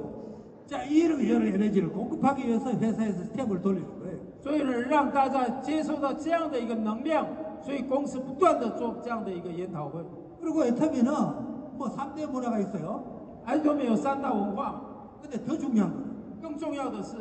[0.67, 4.19] 자, 이런 여러 에너지를 공급하기 위해서 회사에서 스텝을 돌리는 거예요.
[4.39, 7.25] 所以呢，让大家接受到这样的一个能量，
[7.63, 10.03] 所以公司不断的做这样的一个研讨会。
[10.41, 11.11] 그리고 애터미는
[11.77, 13.03] 뭐 3대 문화가 있어요.
[13.45, 14.81] 爱多美有三大文化嘛，
[15.21, 16.05] 근데 더 중요한 거는
[16.41, 17.17] 更重要的是，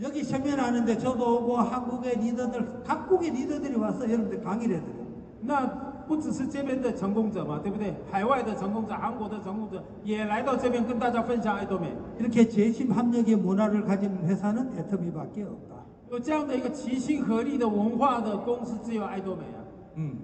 [0.00, 5.02] 여기 세미나 하는데 저도 오고 한국의 리더들, 각국의 리더들이 와서 여러분들 강의를 해드려요.
[5.40, 5.66] 那
[6.06, 7.94] 不只是这边的成功者嘛，对不对？
[8.10, 11.92] 海外的成功者、韩国的成功者也来到这边跟大家分享爱多美。
[12.18, 15.82] 이렇게 재심 합력의 문화를 가진 회사는 애터미밖에 없다.
[16.10, 19.60] 有这样的一个齐心合力的文化的公司，只有爱多美啊。
[19.96, 20.18] 음.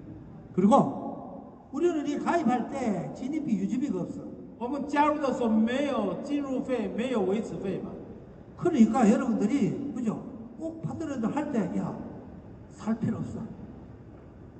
[0.53, 4.21] 그리고 우리는 이 가입할 때 진입비 유지비가 없어.
[4.59, 7.91] 我们加入的时候没有进入费，没有维持费嘛，
[8.57, 10.21] 그러니까 여러분들이 그죠?
[10.57, 11.95] 꼭 받으려도 할 때 야
[12.71, 13.39] 살 필요 없어.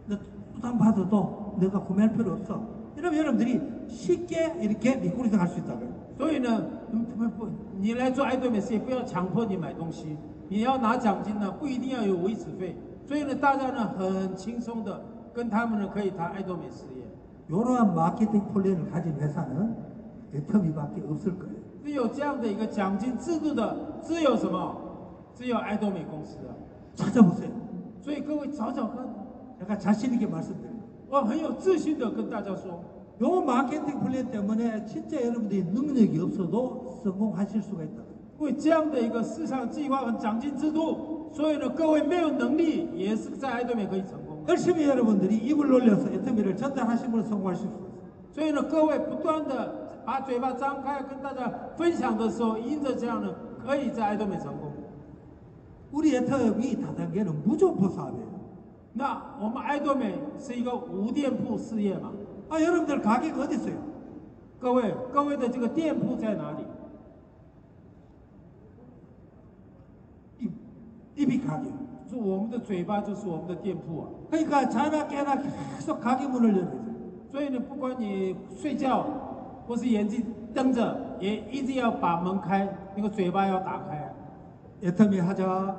[0.08, 0.18] 너
[0.54, 2.62] 부담 받아도 내가 구매할 필요 없어.
[2.96, 5.90] 이러면 여러분들이 쉽게 이렇게 리크루팅 할 수 있다고요.
[6.18, 7.50] 所以呢，嗯不不，
[7.80, 10.16] 你来做爱多美事业，不要强迫你买东西，
[10.48, 12.78] 你要拿奖金呢，不一定要有维持费。
[13.06, 15.02] 所以呢，大家呢很轻松的
[15.34, 17.04] 跟他们呢可以谈爱多美事业。
[17.50, 19.76] 이러한 마케팅 플랜을 가진 회사는
[20.36, 21.58] 애터미밖에 없을 거예요.
[21.84, 24.76] 只有这样的一个奖金制度的，只有什么？
[25.34, 26.54] 只有爱多美公司啊。
[26.96, 27.50] 찾아보세요.
[28.02, 29.08] 所以各位找找看，
[29.60, 30.78] 제가 자신 있게 말씀드려요.
[31.10, 32.84] 我很有自信的跟大家说，
[33.22, 38.04] 요 마케팅 플랜 때문에 진짜 여러분들이 능력이 없어도 성공하실 수가 있다.
[38.40, 44.44] 因为这样的一个市场计划和奖金制度， 所以呢，各位没有能力也是在爱多美可以成功。
[44.48, 47.90] 열심히 여러분들이 입을 놀려서 애터미를 전달하시면 성공하실 수 있어요.
[48.32, 53.34] 所以呢，各位不断的把嘴巴张开跟大家分享的时候，因着这样呢，
[53.66, 54.72] 可以在爱多美成功。
[55.92, 58.40] 우리 애터미 다단계는 무조건 사업이에요.
[58.94, 62.12] 那我们爱多美是一个无店铺事业嘛？
[62.50, 63.78] 아 여러분들 가게가 어디 있어요?
[64.60, 66.66] 各位，各位的这个店铺在哪里？
[71.16, 71.70] 입이 가게.
[72.10, 74.08] 是我们的嘴巴就是我们的店铺啊。
[74.32, 75.36] 그러니까 자나 깨나
[75.78, 76.80] 계속 가게 문을 열어야 돼요.
[77.32, 79.06] 所以呢，不管你睡觉
[79.68, 84.10] 或是眼睛瞪着，也一直要把门开，那个嘴巴要打开啊。
[84.84, 85.76] 애터미 하자.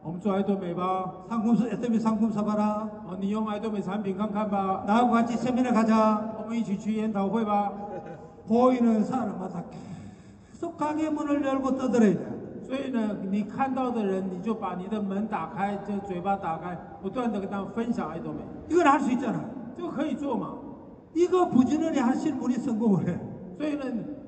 [0.00, 2.88] 我们做爱多美吧， 상품 사- 애터미 상품 사봐라.
[3.04, 6.32] 哦，你用爱多美产品看看吧， 나하고 같이 세미나 가자.
[6.40, 7.70] 我们一起去研讨会吧。
[8.46, 9.62] 보이는 사람마다
[10.50, 12.31] 계속 가게 문을 열고 떠들어야 돼.
[12.62, 19.40] 所以呢，你看到的人，你就把你的门打开，就嘴巴打开，不断的跟他们分享爱多美， 이걸 할 수 있잖아.
[19.76, 20.58] 这个可以做嘛。
[21.14, 23.18] 이거 부지런히 하시는 분이 성공을 해.
[23.56, 23.84] 所以呢，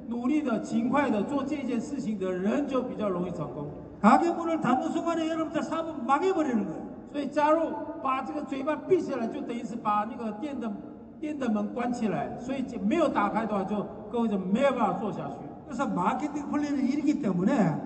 [0.08, 3.68] 努力的、勤快的做这件事情的人就比较容易成功。
[4.00, 6.90] 가게 문을 닫는 순간에 여러분들 사업 망해버리는 거예요.
[7.12, 7.70] 所以加入
[8.02, 10.72] 把这个嘴巴闭起来，就等于是把那个店的
[11.20, 15.34] 店的门关起来，所以就没有打开的话，就各位就没有办法做下去。
[15.68, 17.83] 그래서 마케팅 플랜이 일이기 때문에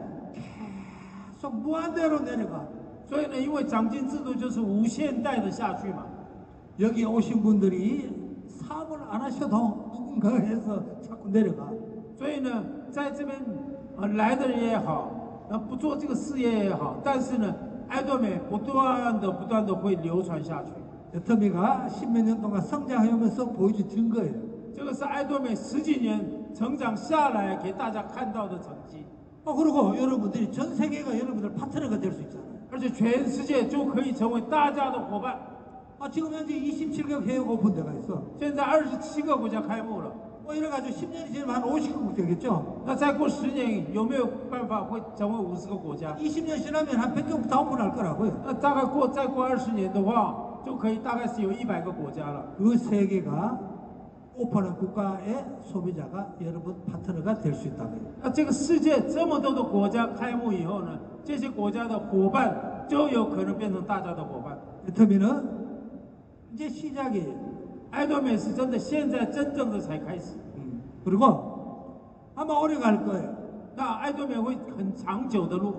[1.40, 2.66] 계속 무한대로 내려가.
[3.06, 6.06] 所以呢，因为奖金制度就是无限代的下去嘛。
[6.80, 8.10] 여기 오신 분들이
[8.48, 11.68] 사업을 안 하셔도 누군가 해서 자꾸 내려가.
[12.16, 13.38] 所以呢，在这边
[13.96, 15.10] 呃来的人也好，
[15.50, 17.54] 呃不做这个事业也好，但是呢，
[17.88, 20.70] 爱多美不断的不断的会流传下去。
[21.14, 24.34] 여터미가 십몇 년 동안 성장하면서 보여준 증거예요.
[24.74, 26.18] 这个是爱多美十几年
[26.52, 29.04] 成长下来给大家看到的成绩，
[29.48, 32.54] 어, 그리고 여러분들이 전 세계가 여러분들 파트너가 될 수 있잖아요.
[32.70, 35.38] 而且全世界就可以成为大家的伙伴。
[35.98, 38.22] 아, 지금 현재 27개 해외 오픈대가 있어.
[38.38, 40.12] 现在二十七个国家开幕了，
[40.42, 42.82] 뭐 이래가지고 10년이 지나면 한 50개국 되겠죠?
[42.84, 46.14] 那再过十年有没有办法会成为五十个国家？
[46.16, 48.32] 20년 지나면 한 100개국 다 오픈할 거라고요.
[48.44, 50.34] 那大概过再过二十年的话，
[50.66, 52.44] 就可以大概是有一百个国家了。
[52.58, 53.58] 그 세계가
[54.38, 58.00] 오픈한 국가의 소비자가 여러분 파트너가 될 수 있다고요.
[58.22, 64.58] 那这个世界这么多的国家开幕以后呢，这些国家的伙伴就有可能变成大家的伙伴。
[64.88, 65.44] 여터미는
[66.52, 67.32] 이제 시작이에요.
[67.92, 70.34] 爱多美是真的，现在真正的才开始。
[70.56, 70.82] 음.
[71.04, 73.32] 그리고 아마 오래 갈 거예요.
[73.76, 75.76] 那爱多美会很长久的路。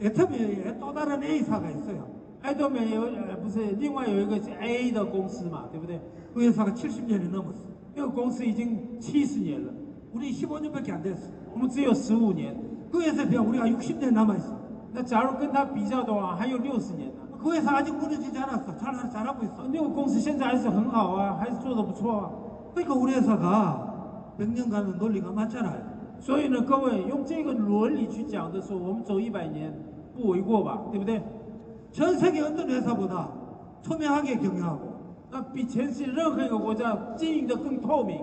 [0.00, 2.06] 애터미에 또 다른 A사가 있어요.
[2.42, 6.00] 爱多美有呃不是另外有一个是 A 的公司嘛，对不对？
[6.34, 7.70] 그 회사가 70년이 넘었어.
[7.96, 9.72] 那个公司已经七十年了，
[10.14, 11.30] 우리 15년밖에 안 됐어.
[11.52, 12.54] 我们只有十五年。
[12.90, 14.54] 그 회사에 비하면 우리가 60년 남아있어.
[14.92, 17.14] 那假如跟它比较的话，还有六十年呢。
[17.42, 18.76] 그 회사 아직 무너지지 않았어.
[18.76, 19.66] 잘, 잘하고 있어.
[19.72, 22.30] 那个公司现在还是很好啊，还是做的不错啊。
[22.74, 25.92] 그러니까 우리 회사가 100년 가면 논리가 맞잖아요.
[26.20, 29.72] 所以呢，各位用这个伦理去讲的时候，我们走一百年
[30.14, 31.20] 不为过吧，对不对？
[31.90, 33.28] 전 세계 어떤 회사보다
[33.82, 34.95] 투명하게 경영하고
[35.36, 38.20] 那比全世界任何一个国家经营的更透明。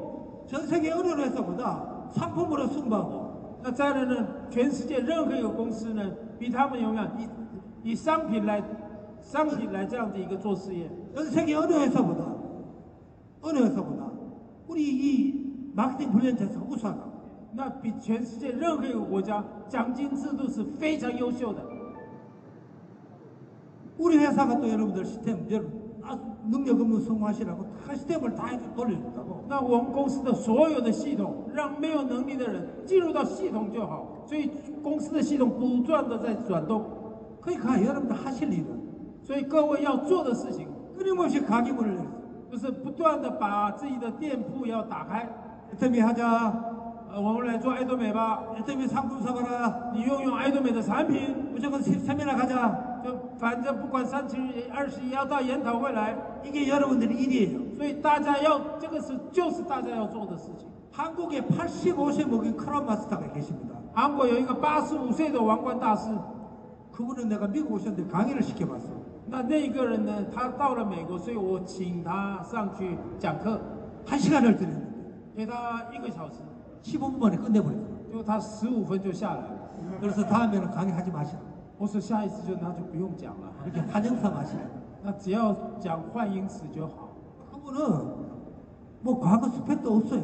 [0.48, 7.08] 전 세계 어느 회사보다 상품으로 승부하고 那再来呢，全世界任何一个公司呢，比他们有没有
[7.84, 8.64] 以以商品来
[9.22, 10.90] 商品来这样的一个做事业？
[11.14, 12.26] 전 세계 어느 회사보다
[13.42, 14.10] 어느 회사보다
[14.68, 17.10] 우리 이 마케팅 블렌트에서 우수하다.
[17.54, 21.62] 那比全世界任何一个国家奖金制度是非常优秀的。
[23.98, 26.19] 우리 회사가 또 여러분들 시스템 여러분 啊
[26.51, 34.51] 弄掉根本生活下来我还是这么大一个国人然后那我们公司的所有的系统让没有能力的人进入到系统就好所以
[34.83, 36.85] 公司的系统不断的在转动
[37.41, 38.69] 可以看一下他们的哈欠里的
[39.23, 41.89] 所以各位要做的事情根本就卡进不了
[42.51, 45.27] 就是不断的把自己的店铺要打开
[45.79, 46.53] 证明大家
[47.11, 52.94] 呃我们来做爱多美吧证明差不多差不你用用爱多美的产品我就把产品来看一
[53.38, 54.36] 反正不管三十
[54.74, 57.76] 二十一要到研讨会来， 이게 여러분들의 일이에요.
[57.76, 60.68] 所以大家要这个是就是大家要做的事情。
[60.92, 63.76] 한국에 85세 먹인 크라운 마스터가 계십니다.
[63.94, 66.10] 韩国有一个八十五岁的王冠大师，
[66.92, 68.90] 그분은 내가 미국 오셨는데 강의를 시켜봤어.
[69.28, 73.62] 那那个人呢，他到了美国，所以我请他上去讲课，
[74.06, 74.90] 한 시간을 드렸는데
[75.36, 76.40] 给他一个小时，
[76.84, 77.80] 15분 만에 끝내버렸어.
[78.10, 79.70] 结果他十五分就下来了。
[80.02, 81.40] 그래서 다음에는 강의하지 마시라.
[81.78, 84.60] 我说下一次就那就不用讲了， 이렇게 환영사 마시라.
[85.04, 87.10] 那只要讲换音词就好。
[87.52, 88.30] 그분은
[89.02, 90.24] 뭐 과거 스펙도 없어요.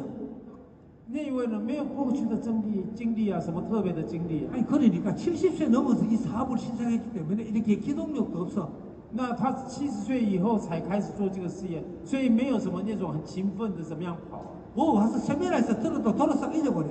[1.08, 4.52] 那一位呢，没有过去的经历经历啊，什么特别的经历、啊。
[4.52, 8.68] 아니 그러니까 70세 넘어서 이 사업을 시작했기 때문에 이렇게 기동력도 없어.
[9.12, 14.50] 那他七十岁以后才开始做这个事业，所以没有什么那种很勤奋的怎么样跑啊。
[14.74, 16.88] 뭐 와서 세미나에서 들어도 돌아서 잊어버려.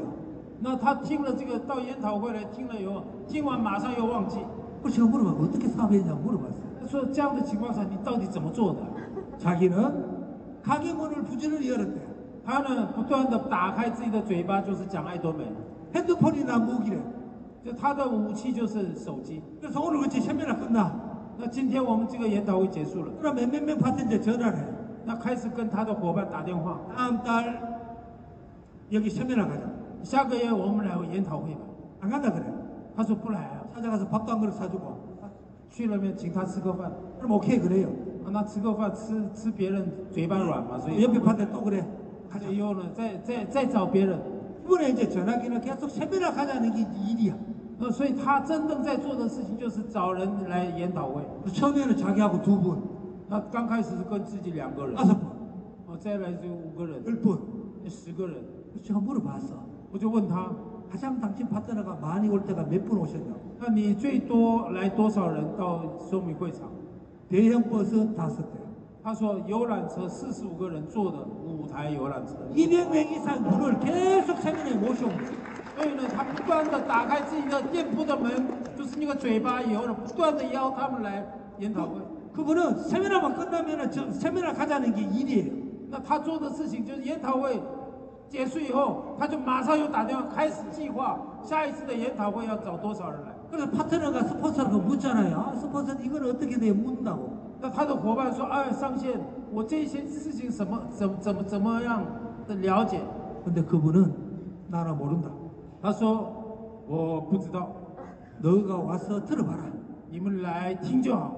[0.60, 4.40] 那他听了这个到研讨会来听了以后，听完马上又忘记。
[4.84, 6.66] 그 제가 물어봐 어떻게 사업했냐고 물어봤어요.
[6.80, 8.80] 他说这样的情况下，你到底怎么做的？
[9.40, 9.76] 자기는
[10.64, 12.00] 가게 문을 부지런히 열었대.
[12.46, 15.44] 他呢，不断的打开自己的嘴巴，就是讲爱多美。
[15.94, 17.00] 핸드폰이나 무기래.
[17.64, 19.42] 就他的武器就是手机。
[19.60, 20.92] 그래서 오늘 그치 세미나 끝나.
[21.38, 24.66] 那今天我们这个研讨会结束了， 그럼 몇몇몇 파트인데 전화를 해.
[25.04, 27.82] 那开始跟他的伙伴打电话， 다음 달
[28.92, 29.62] 여기 세미나 가자.
[30.04, 31.62] 下个月我们来研讨会吧。
[32.02, 32.44] 안 간다 그래.
[32.96, 34.96] 他说不来啊， 찾아가서 밥도 한 그릇 사주고.
[35.70, 36.92] 去那边请他吃个饭。
[37.20, 37.90] 그럼 오케이 그래요.
[38.24, 41.84] 啊，那吃个饭吃吃别人嘴巴软嘛，所以 옆에 파트 또 그래.
[42.30, 44.20] 他就以后呢，再再再找别人。
[44.66, 47.36] 이번에 이제 전화기는 계속 세미나 가자는 게 일이야.
[47.78, 51.22] 那所以他真正在做的事情就是找人来研讨会。
[51.52, 52.78] 처음에는 자기하고 두 분,
[53.28, 55.28] 那刚开始是跟自己两个人， 다섯 분,
[55.88, 57.38] 哦，再来就五个人， 열 분.
[57.90, 58.36] 十个人。
[58.82, 59.69] 제가 물어봤어.
[59.92, 60.52] 我就问他，
[60.92, 63.40] 가장 당신 파트너가 많이 올 때가 몇 분 오셨냐고.
[63.60, 66.70] 那你最多来多少人到说明会场？
[67.30, 68.60] 대형 버스 다섯 대,
[69.04, 75.56] 他说游览车四十五个人坐的五台游览车， 200명 이상 분을 계속 세면에 모셔온 거예요.
[75.76, 78.32] 所以呢，他不断的打开自己的店铺的门，
[78.78, 81.26] 就是那个嘴巴以后呢，不断的邀他们来
[81.60, 82.02] 研讨会。
[82.34, 85.52] 그분은 세미나만 끝나면은 저 세미나 가자는 게 일이에요.
[85.90, 87.62] 那他做的事情就是研讨会
[88.30, 93.34] 结束以后，他就马上又打电话开始计划下一次的研讨会要找多少人来。
[93.50, 95.38] 그래서 파트너가 스폰서라고 묻잖아요.
[95.38, 96.74] 아, 스폰서 이건 어떻게 돼?
[96.74, 97.30] 묻는다고.
[97.62, 99.20] 那他的伙伴说：“哎，上线，
[99.52, 102.04] 我这些事情什么怎怎么怎么样
[102.48, 103.00] 的了解
[103.46, 104.12] 근데 그분은
[104.68, 105.30] 나나 모른다.
[105.82, 107.70] ？”他说：“我不知道，
[108.42, 109.64] 너가 와서 들어봐라.
[110.10, 111.32] 你们来听就好。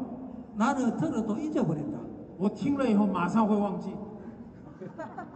[0.56, 2.00] 나는 들어도 잊어버린다.
[2.40, 3.92] 我听了以后马上会忘记。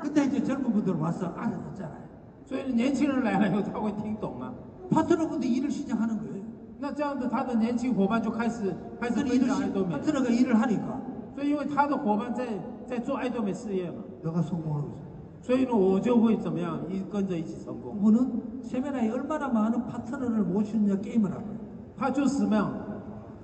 [0.02, 2.12] 근데 이제 젊은 분들 와서 알아듣잖아요.
[2.46, 4.54] 所以年轻人来了以后他会听懂啊。
[4.90, 6.42] 파트너분들 일을 시작하는 거예요.
[6.80, 9.92] 那这样子，他的年轻伙伴就开始开始 그래서 分 일을 享 시, 爱多美。
[9.94, 11.02] 파트너가 일을 하니까
[11.34, 12.48] 所以因为他的伙伴在
[12.86, 15.12] 在做爱多美事业嘛， 너가 성공하고 있어.
[15.42, 17.96] 所以呢，我就会怎么样一跟着一起成功。
[18.00, 21.60] 그분은 세미나에 얼마나 많은 파트너를 모시느냐 게임을 하는 거예요.
[21.98, 22.72] 他就是什么样，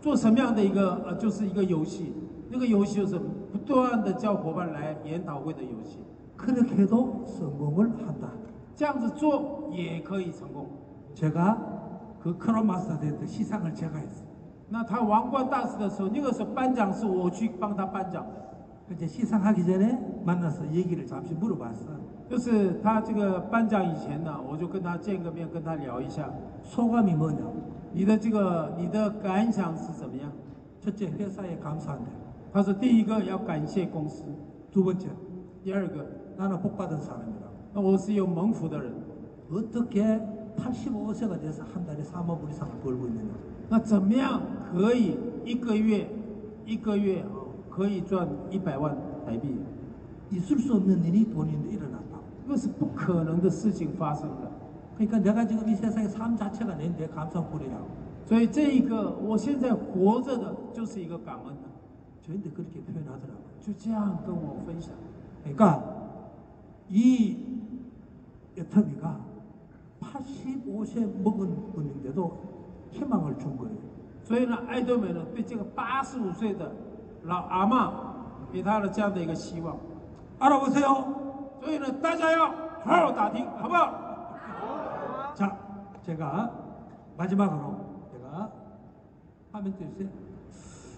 [0.02, 2.14] 做什么样的一个呃，就是一个游戏。
[2.50, 3.20] 那个游戏就是
[3.52, 6.00] 不断的叫伙伴来研讨会的游戏。
[6.42, 8.30] 그렇게 해도 성공을 한다.
[8.76, 10.68] 这样子做也可以成功。
[11.16, 11.58] 제가
[12.22, 14.28] 그 크로마스터 대때 시상을 제가 했어요.
[14.70, 21.98] 那他王冠大使的时候，那个时候颁奖是我去帮他颁奖的， 이제 시상하기 전에 만나서 얘기를 잠시 물어봤어.
[22.30, 26.30] 就是他这个颁奖以前呢，我就跟他见个面，跟他聊一下，
[26.64, 27.54] 소감이 뭐냐고.
[27.94, 30.30] 你的这个你的感想是怎么样？
[30.82, 32.12] 첫째 회사에 감사한다.
[32.52, 34.26] 他说第一个要感谢公司，
[34.72, 35.08] 두 번째
[35.64, 36.06] 第二个，
[36.38, 37.48] 나는 복 받은 사람이라고.
[37.74, 38.94] 那我是有蒙福的人。
[39.52, 40.20] 어떻게
[40.58, 43.32] 85세가 돼서 한 달에 3억 불 이상을 벌고 있느냐.
[43.70, 44.42] 那怎么样
[44.72, 46.10] 可以一个月
[46.66, 48.96] 一个月哦可以赚一百万
[49.26, 49.60] 台币？
[50.32, 52.24] 있을 수 없는 일이 본인도 일어났다고.
[52.48, 54.52] 那是不可能的事情发生的。
[54.98, 57.86] 그러니까 내가 지금 이 세상에 삶 자체가 내 감사풀이라고.
[58.26, 61.70] 所以这一个我现在活着的就是一个感恩的，
[62.24, 63.48] 저한테 그렇게 표현하더라고요.
[63.62, 64.92] 就这样跟我分享。
[65.46, 65.82] 그러니까
[66.92, 67.38] 이
[68.58, 69.20] 애터미가
[70.02, 72.38] 85세 먹은 분인데도
[72.92, 73.76] 희망을 준 거예요.
[74.24, 76.72] 所以呢，爱多美呢对这个八十五岁的
[77.24, 77.92] 老阿嬷
[78.52, 79.78] 给他了这样的一个希望。
[80.40, 81.04] 알아보세요.
[81.62, 82.48] 所以呢，大家要
[82.84, 85.34] 好好打听，好不好？
[85.34, 85.58] 자,
[86.04, 86.52] 제가
[87.18, 87.76] 마지막으로
[88.12, 88.52] 제가
[89.52, 90.10] 화면 띄우세요.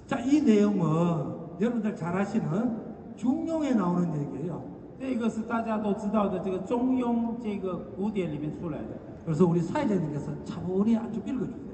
[0.07, 4.72] 자, 이 내용은 여러분들 잘 아시는 중용에 나오는 얘기예요.
[5.03, 8.97] 这个是大家都知道的这个《中庸》这个古典里面出来的。
[9.26, 11.70] 그래서 우리 사회자님께서 차분히 좀 읽어주세요.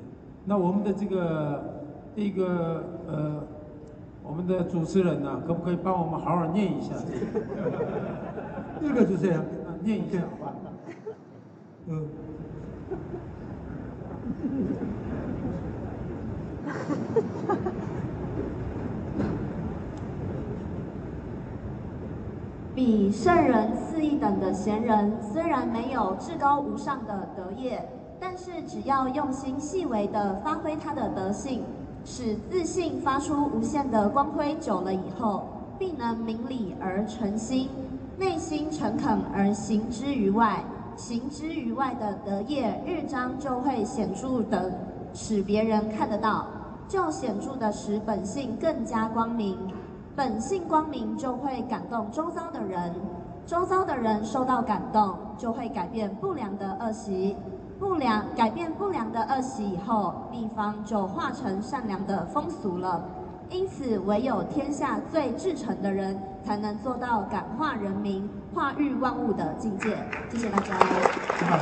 [0.46, 1.84] 那我们的这个
[2.16, 3.44] 这个呃，
[4.24, 6.96] 我们的主持人呢、可不可以帮我们好好念一下？
[8.82, 9.40] 읽어주세요.
[9.40, 10.54] 啊念一下，好吧？
[11.90, 12.02] 어.
[22.81, 27.87] 比圣人次一等的贤人，虽然没有至高无上的德业，
[28.19, 31.63] 但是只要用心细微的发挥他的德性，
[32.07, 35.45] 使自信发出无限的光辉，久了以后，
[35.79, 37.69] 必能明理而诚心，
[38.17, 40.65] 内心诚恳而行之于外，
[40.97, 44.73] 行之于外的德业日章就会显著的
[45.13, 46.47] 使别人看得到，
[46.89, 49.59] 就显著的使本性更加光明。
[50.20, 52.94] 本性光明就会感动周遭的人，
[53.46, 57.36] 周遭的人受到感动，就会改变不良的恶习。
[57.78, 63.04] 不良改变不良的恶习以后，地方就化成善良的风俗了。
[63.50, 69.98] 因此，唯有天下最至诚的人，才能做到感化人民、化育万物的境界。
[70.32, 70.74] 谢谢大家。
[71.38, 71.60] 자,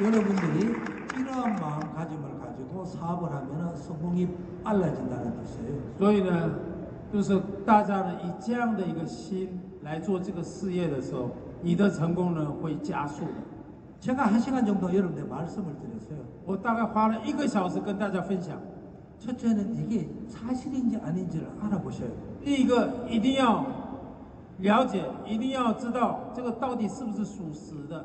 [0.00, 0.74] 여러분들이
[1.16, 2.37] 이러한 마음가짐을
[2.78, 4.28] 가지고 사업을 하면 성공이
[4.62, 5.80] 빨라진다는 뜻이에요.
[5.98, 6.50] 所以呢，
[7.12, 11.30] 就是大家呢以这样的一个心来做这个事业的时候，
[11.62, 13.32] 你的成功呢会加速的。
[14.00, 16.18] 제가 한 시간 정도 여러분들 말씀을 드렸어요.
[16.46, 18.58] 我大概花了一个小时跟大家分享。
[19.18, 22.18] 첫째는 이게 사실인지 아닌지를 알아보셔야 돼요.
[22.44, 23.64] 第一个一定要
[24.58, 28.04] 了解，一定要知道这个到底是不是属实的。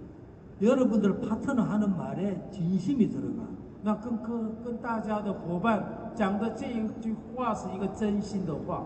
[0.60, 3.44] 여러분들 파트너 하는 말에 진심이 들어가.
[3.82, 8.84] 那跟跟跟大家的伙伴讲的这一句话是一个真心的话，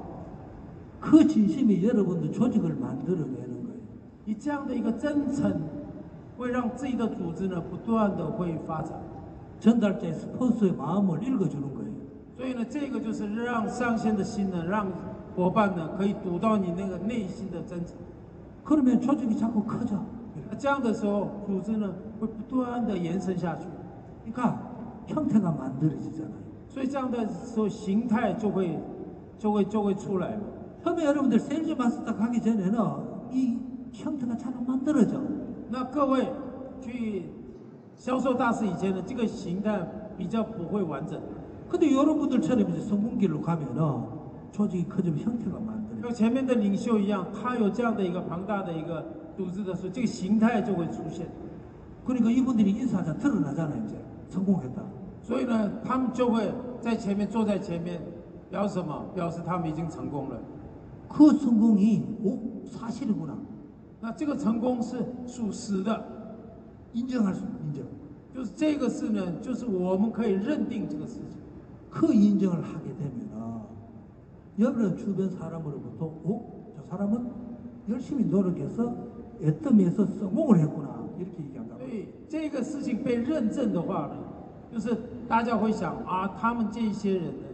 [1.01, 3.80] 그 진심이 여러분들 조직을 만들어내는 거예요.
[4.26, 5.61] 以这样的一个真诚，
[6.36, 8.92] 会让自己的组织呢不断的会发展。
[9.61, 11.90] 전달자의 스폰서의 마음을 읽어주는 거예요.
[12.36, 14.86] 所以呢，这个就是让上线的心呢，让
[15.36, 17.94] 伙伴呢可以读到你那个内心的真诚。
[18.64, 20.03] 그러면 조직이 자꾸 커져.
[20.51, 23.66] 那这样的时候，组织呢会不断的延伸下去，
[24.24, 24.57] 그러니까
[25.07, 26.40] 형태가 만들어지잖아요.
[26.68, 28.78] 所以这样的时候形态就会
[29.38, 30.40] 就会就会出来了。
[30.82, 32.72] 처음에 여러분들 세일즈 마스터 가기 전에는
[33.32, 33.59] 이
[33.92, 35.20] 형태가 잘 안 만들어져.
[35.68, 36.28] 那各位
[36.80, 37.30] 去
[37.96, 39.86] 销售大师以前呢，这个形态
[40.16, 41.20] 比较不会完整。
[41.68, 44.03] 근데 여러분들처럼 이제 성공길로 가면은
[44.53, 46.03] 조직이 커지면 형태가 만들어져.
[46.03, 49.05] 像前面的领袖一样，他有这样的一个庞大的一个
[49.36, 51.26] 组织的时候，这个形态就会出现。
[52.05, 53.96] 그러니까 이분들이 인사하자 드러나잖아요, 이제.
[54.28, 54.82] 성공했다.
[55.22, 58.01] 所以呢，他们就会在前面坐在前面，
[58.51, 59.05] 表示什么？
[59.14, 60.40] 表示他们已经成功了。
[61.09, 63.34] 그 성공이 오 사실이구나
[64.01, 64.96] 那这个成功是
[65.26, 66.05] 属实的，
[66.94, 67.84] 인정할 수 인정.
[68.32, 71.38] 就是这个事呢，就是我们可以认定这个事情。
[71.90, 73.28] 그 인정을 하게 되면
[74.59, 76.72] 여러분 주변 사람으로부터 어?
[76.76, 77.28] 저 사람은
[77.88, 78.94] 열심히 노력해서
[79.42, 81.76] 애덤에서 성공을 했구나 이렇게 얘기한다.
[81.76, 84.16] 所以这个事情被认证的话呢，
[84.72, 84.96] 就是
[85.26, 87.44] 大家会想啊，他们这一些人呢，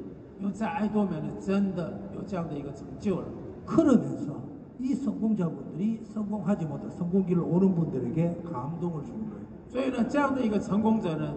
[0.40, 3.26] 因为在爱多美呢，真的有这样的一个成就了。
[3.64, 4.40] 그러면서
[4.78, 9.46] 이 성공자분들이 성공하지 못한 성공길을 오는 분들에게 감동을 주는 거예요.
[9.68, 11.34] 所以呢，这样的一个成功者呢，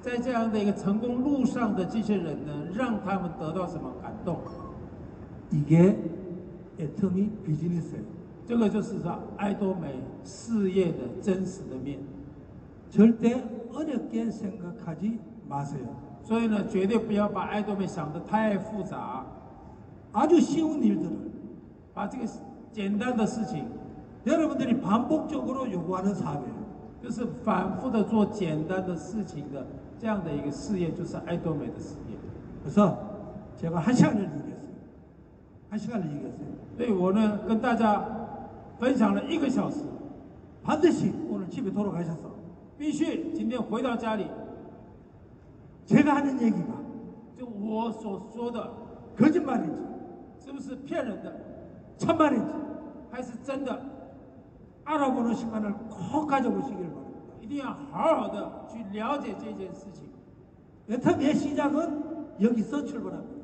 [0.00, 4.38] 在这样的一个成功路上的这些人呢，让他们得到什么感动？
[5.52, 5.96] 이게
[6.78, 8.04] 애터미 비즈니스예요.
[8.46, 9.94] 这个就是说爱多美
[10.24, 11.98] 事业的真实的面。
[12.90, 13.40] 절대
[13.72, 15.86] 어렵게 생각하지 마세요.
[16.22, 19.24] 所以呢，绝对不要把爱多美想得太复杂，
[20.12, 21.10] 아주 쉬운 일들을
[21.94, 22.24] 把这个
[22.72, 23.64] 简单的事情，
[24.26, 26.60] 여러분들이 반복적으로 요구하는 사업이에요.
[27.00, 29.66] 就是反复的做简单的事情的
[29.98, 32.16] 这样的一个事业，就是爱多美的事业。
[32.62, 32.98] 그래서
[33.56, 34.54] 제가 한 시간을 얘기했어요.
[35.70, 36.48] 한 시간을 얘기했어요.
[36.76, 38.13] 所以我呢，跟大家
[38.78, 39.84] 分享了一个小时，
[40.62, 42.30] 반드시 오늘 집에 돌아가셔서
[42.78, 44.26] 必须今天回到家里，
[45.86, 46.72] 제가 하는 얘기가
[47.36, 48.72] 就我所说的，
[49.16, 49.80] 거짓말인지
[50.44, 51.32] 是不是骗人的，
[51.98, 52.50] 참말인지
[53.10, 53.78] 还是真的？
[54.84, 57.20] 알아보는 시간을 꼭 가져보시길 바랍니다.
[57.40, 60.08] 一定要好好的去了解这件事情。
[60.88, 63.40] 애터미의 시작은 여기서 출발합니다.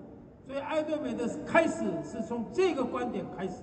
[0.47, 3.63] 所以爱多美的开始是从这个观点开始。